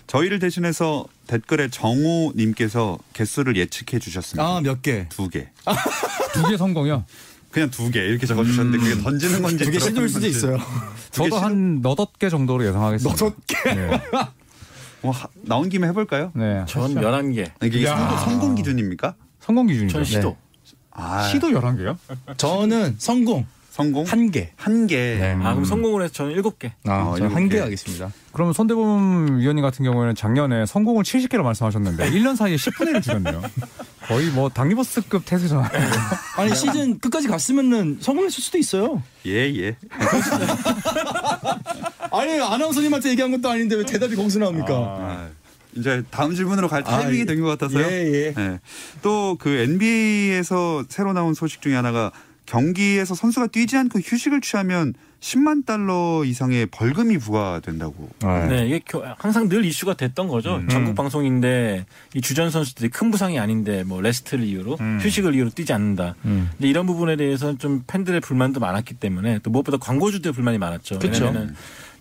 저희를 0.06 0.38
대신해서 0.40 1.04
댓글에 1.26 1.68
정우님께서 1.68 2.98
개수를 3.12 3.56
예측해 3.56 3.98
주셨습니다. 4.00 4.42
아 4.56 4.60
몇 4.62 4.82
개? 4.82 5.06
두 5.10 5.28
개. 5.28 5.48
두 6.32 6.48
개 6.50 6.56
성공이요. 6.56 7.04
그냥 7.50 7.70
두 7.70 7.90
개 7.90 8.00
이렇게 8.00 8.26
적어주셨는데 8.26 8.78
그게 8.78 9.02
던지는 9.02 9.42
건지 9.42 9.64
두개 9.64 9.78
들어가는 9.78 10.08
실도일 10.08 10.08
수도 10.08 10.20
건지. 10.20 10.38
있어요. 10.38 10.58
두개 11.10 11.28
저도 11.30 11.36
실- 11.36 11.44
한 11.44 11.80
너덟 11.82 12.06
개 12.18 12.28
정도로 12.28 12.64
예상하겠습니다. 12.66 13.10
너섯 13.24 13.34
개. 13.46 13.74
네. 13.74 14.00
뭐 15.02 15.12
하- 15.12 15.28
나온 15.42 15.68
김에 15.68 15.88
해볼까요? 15.88 16.30
네. 16.34 16.64
전 16.66 16.94
11개. 16.94 17.50
이게 17.62 17.84
야. 17.84 17.96
성공, 17.96 18.18
성공 18.18 18.54
기준입니까? 18.54 19.14
성공 19.40 19.66
기준이죠. 19.66 19.92
전 19.92 20.04
시도. 20.04 20.36
아, 20.92 21.22
시도 21.28 21.48
11개요? 21.48 21.96
저는 22.36 22.96
성공 22.98 23.46
성공 23.82 24.04
한 24.04 24.30
개. 24.30 24.50
한 24.56 24.86
개. 24.86 24.96
네. 24.96 25.32
아, 25.42 25.52
그럼 25.52 25.64
성공을 25.64 26.02
해서 26.04 26.12
저는 26.12 26.34
7개. 26.42 26.70
아, 26.86 27.02
어, 27.02 27.16
저는 27.16 27.30
일곱 27.30 27.36
한개 27.36 27.56
개. 27.56 27.62
하겠습니다. 27.62 28.12
그러면 28.32 28.52
손대범 28.52 29.38
위원님 29.40 29.62
같은 29.62 29.84
경우에는 29.84 30.14
작년에 30.14 30.66
성공을 30.66 31.04
70개로 31.04 31.42
말씀하셨는데 31.42 32.10
1년 32.10 32.36
사이에 32.36 32.56
10분의 32.56 32.94
1을 32.94 33.02
줄였네요. 33.02 33.42
거의 34.06 34.28
뭐 34.30 34.48
당리버스급 34.48 35.24
태세잖아요. 35.24 35.70
아니 36.36 36.54
시즌 36.54 36.98
끝까지 36.98 37.28
갔으면은 37.28 37.98
성공했을 38.00 38.42
수도 38.42 38.58
있어요. 38.58 39.02
예, 39.26 39.52
예. 39.54 39.76
아니 42.12 42.40
아나운서님한테 42.40 43.10
얘기한 43.10 43.30
것도 43.30 43.48
아닌데 43.48 43.76
왜 43.76 43.84
대답이 43.84 44.16
거기서 44.16 44.40
나옵니까? 44.40 44.74
아, 44.74 45.28
이제 45.74 46.02
다음 46.10 46.34
질문으로 46.34 46.68
갈 46.68 46.80
아, 46.80 46.84
타이밍이 46.84 47.20
예. 47.20 47.24
된것 47.24 47.58
같아서요. 47.58 47.86
예, 47.86 48.34
예. 48.36 48.58
또그 49.02 49.48
NBA에서 49.48 50.84
새로 50.88 51.12
나온 51.12 51.34
소식 51.34 51.62
중에 51.62 51.74
하나가 51.74 52.10
경기에서 52.50 53.14
선수가 53.14 53.46
뛰지 53.48 53.76
않고 53.76 54.00
휴식을 54.00 54.40
취하면 54.40 54.92
10만 55.20 55.64
달러 55.66 56.24
이상의 56.24 56.66
벌금이 56.66 57.18
부과된다고. 57.18 58.08
네, 58.48 58.66
이게 58.66 58.80
겨- 58.84 59.04
항상 59.18 59.48
늘 59.48 59.64
이슈가 59.64 59.94
됐던 59.94 60.26
거죠. 60.28 60.60
전국 60.68 60.94
방송인데 60.96 61.84
이 62.14 62.20
주전 62.20 62.50
선수들이 62.50 62.88
큰 62.88 63.10
부상이 63.12 63.38
아닌데 63.38 63.84
뭐 63.84 64.00
rest를 64.00 64.44
이유로 64.44 64.78
휴식을 65.00 65.34
이유로 65.34 65.50
뛰지 65.50 65.72
않는다. 65.72 66.16
근데 66.22 66.68
이런 66.68 66.86
부분에 66.86 67.14
대해서는 67.16 67.58
좀 67.58 67.84
팬들의 67.86 68.20
불만도 68.20 68.58
많았기 68.60 68.94
때문에 68.94 69.38
또 69.44 69.50
무엇보다 69.50 69.76
광고주들의 69.76 70.32
불만이 70.32 70.58
많았죠. 70.58 70.98
왜냐면은 71.28 71.54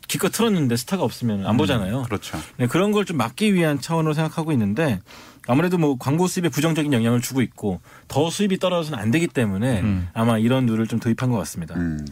기껏 0.09 0.29
틀었는데 0.29 0.75
스타가 0.75 1.03
없으면 1.03 1.45
안 1.45 1.55
보잖아요. 1.55 2.03
그렇죠. 2.03 2.37
네, 2.57 2.67
그런 2.67 2.91
걸 2.91 3.05
좀 3.05 3.15
막기 3.15 3.53
위한 3.53 3.79
차원으로 3.79 4.13
생각하고 4.13 4.51
있는데 4.51 4.99
아무래도 5.47 5.77
뭐 5.77 5.97
광고 5.97 6.27
수입에 6.27 6.49
부정적인 6.49 6.91
영향을 6.91 7.21
주고 7.21 7.41
있고 7.41 7.79
더 8.09 8.29
수입이 8.29 8.59
떨어져서는 8.59 8.99
안 9.01 9.09
되기 9.11 9.27
때문에 9.27 9.81
아마 10.13 10.37
이런 10.37 10.65
룰을 10.65 10.85
좀 10.87 10.99
도입한 10.99 11.31
것 11.31 11.37
같습니다. 11.37 11.75
음. 11.75 12.05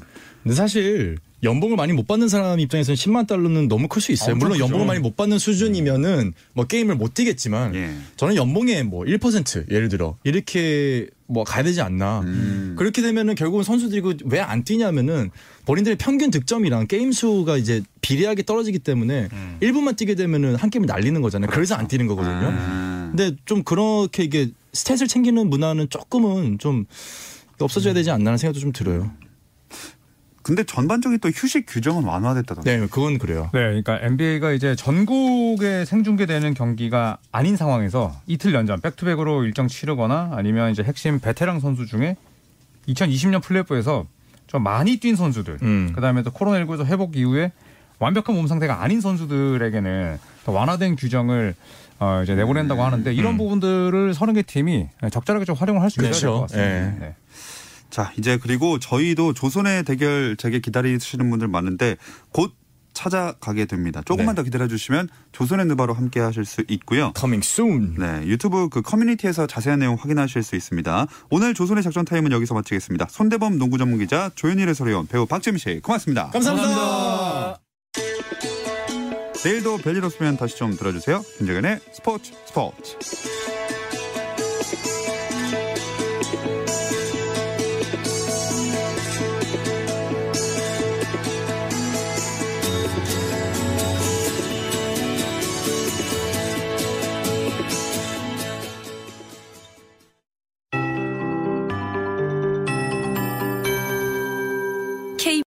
근데 0.43 0.55
사실 0.55 1.17
연봉을 1.43 1.75
많이 1.75 1.91
못 1.93 2.07
받는 2.07 2.29
사람 2.29 2.60
입장에서는 2.60 2.95
10만 2.95 3.27
달러는 3.27 3.67
너무 3.67 3.88
클 3.89 4.01
수 4.01 4.12
있어요. 4.12 4.33
엄청 4.33 4.47
물론 4.49 4.53
크죠. 4.53 4.63
연봉을 4.65 4.86
많이 4.88 4.99
못 4.99 5.15
받는 5.17 5.38
수준이면은 5.39 6.33
뭐 6.53 6.65
게임을 6.65 6.95
못 6.95 7.13
뛰겠지만 7.13 7.75
예. 7.75 7.93
저는 8.15 8.36
연봉의 8.36 8.83
뭐 8.86 9.03
1% 9.05 9.69
예를 9.71 9.89
들어 9.89 10.17
이렇게 10.23 11.07
뭐 11.28 11.44
가야 11.44 11.63
되지 11.63 11.82
않나. 11.82 12.22
음. 12.22 12.76
그렇게 12.78 13.02
되면은 13.02 13.36
결국은 13.36 13.63
선수들이 13.63 14.02
왜 14.26 14.40
안 14.40 14.63
뛰냐면은 14.63 15.30
본인들의 15.66 15.98
평균 15.98 16.32
득점이랑 16.32 16.88
게임 16.88 17.12
수가 17.12 17.58
이제 17.58 17.82
비례하게 18.02 18.44
떨어지기 18.44 18.80
때문에 18.80 19.28
음. 19.34 19.58
1분만 19.62 19.98
뛰게 19.98 20.16
되면은 20.16 20.56
한 20.56 20.70
게임을 20.70 20.88
날리는 20.88 21.22
거잖아요. 21.22 21.50
그래서 21.52 21.76
안 21.76 21.88
뛰는 21.88 22.08
거거든요. 22.08 22.50
아. 22.54 23.08
근데 23.16 23.36
좀 23.46 23.63
그렇게 23.63 24.24
이게 24.24 24.50
스탯을 24.74 25.10
챙기는 25.10 25.50
문화는 25.50 25.90
조금은 25.90 26.60
좀 26.60 26.86
없어져야 27.60 27.94
되지 27.94 28.12
않나는 28.12 28.38
생각도 28.38 28.60
좀 28.60 28.72
들어요. 28.72 29.12
근데 30.47 30.63
전반적인 30.63 31.19
또 31.19 31.27
휴식 31.27 31.65
규정은 31.67 32.05
완화됐다던데. 32.05 32.77
네, 32.77 32.88
그건 32.88 33.17
그래요. 33.17 33.49
네, 33.53 33.60
그러니까 33.60 33.99
NBA가 34.01 34.53
이제 34.53 34.75
전국에 34.77 35.83
생중계되는 35.83 36.53
경기가 36.53 37.17
아닌 37.33 37.57
상황에서 37.57 38.15
이틀 38.27 38.53
연장 38.53 38.79
백투백으로 38.79 39.43
일정 39.43 39.67
치르거나 39.67 40.31
아니면 40.36 40.71
이제 40.71 40.83
핵심 40.83 41.19
베테랑 41.19 41.60
선수 41.60 41.86
중에 41.86 42.15
2020년 42.88 43.41
플레이오프에서 43.43 44.05
좀 44.47 44.63
많이 44.63 44.95
뛴 44.97 45.17
선수들, 45.17 45.57
음. 45.62 45.91
그다음에 45.93 46.23
또 46.23 46.31
코로나19에서 46.31 46.86
회복 46.86 47.17
이후에 47.17 47.51
완벽한 47.99 48.33
몸 48.33 48.47
상태가 48.47 48.81
아닌 48.81 49.01
선수들에게는 49.01 50.17
더 50.45 50.51
완화된 50.53 50.95
규정을 50.95 51.55
어 51.99 52.21
이제 52.23 52.36
내보낸다고 52.36 52.81
하는데 52.83 53.12
이런 53.13 53.38
부분들을 53.38 54.13
서른 54.13 54.36
개 54.36 54.43
팀이 54.43 54.88
적절하게 55.12 55.43
좀 55.43 55.55
활용을 55.55 55.81
할 55.81 55.89
수 55.89 55.99
있어야 55.99 56.12
될 56.12 56.21
그렇죠. 56.21 56.33
것 56.36 56.41
같습니다. 56.41 56.69
예. 56.69 56.95
네. 56.99 57.15
자, 57.89 58.12
이제 58.17 58.38
그리고 58.38 58.80
저희도 58.80 59.34
조선의 59.34 59.84
대결 59.84 60.36
제게 60.38 60.60
기다리시는 60.60 61.30
분들 61.30 61.47
많은데 61.47 61.97
곧 62.32 62.54
찾아가게 62.93 63.65
됩니다. 63.65 64.02
조금만 64.04 64.34
네. 64.34 64.39
더 64.39 64.43
기다려 64.43 64.67
주시면 64.67 65.08
조선의 65.32 65.67
누바로 65.67 65.93
함께 65.93 66.19
하실 66.19 66.45
수 66.45 66.63
있고요. 66.67 67.13
Coming 67.15 67.47
soon. 67.47 67.95
네, 68.00 68.28
유튜브 68.28 68.69
그 68.69 68.82
커뮤니티에서 68.82 69.45
자세한 69.45 69.80
내용 69.80 69.95
확인하실 69.95 70.41
수 70.41 70.56
있습니다. 70.56 71.06
오늘 71.30 71.54
조선의 71.54 71.84
작전 71.84 72.06
타임은 72.06 72.32
여기서 72.32 72.56
마치겠습니다. 72.56 73.08
손대범 73.10 73.60
농구 73.60 73.78
전문 73.78 74.00
기자 74.00 74.32
조현일 74.34 74.67
해설위원 74.69 75.06
배우 75.06 75.28
박재민 75.28 75.60
씨 75.60 75.80
고맙습니다. 75.80 76.32
감사합니다. 76.32 77.60
내일도 79.45 79.78
별일 79.78 80.04
없으면 80.04 80.36
다시 80.36 80.58
좀 80.58 80.76
들어주세요. 80.76 81.23
김정현의 81.38 81.80
스포츠 81.93 82.34
스포츠. 82.47 83.57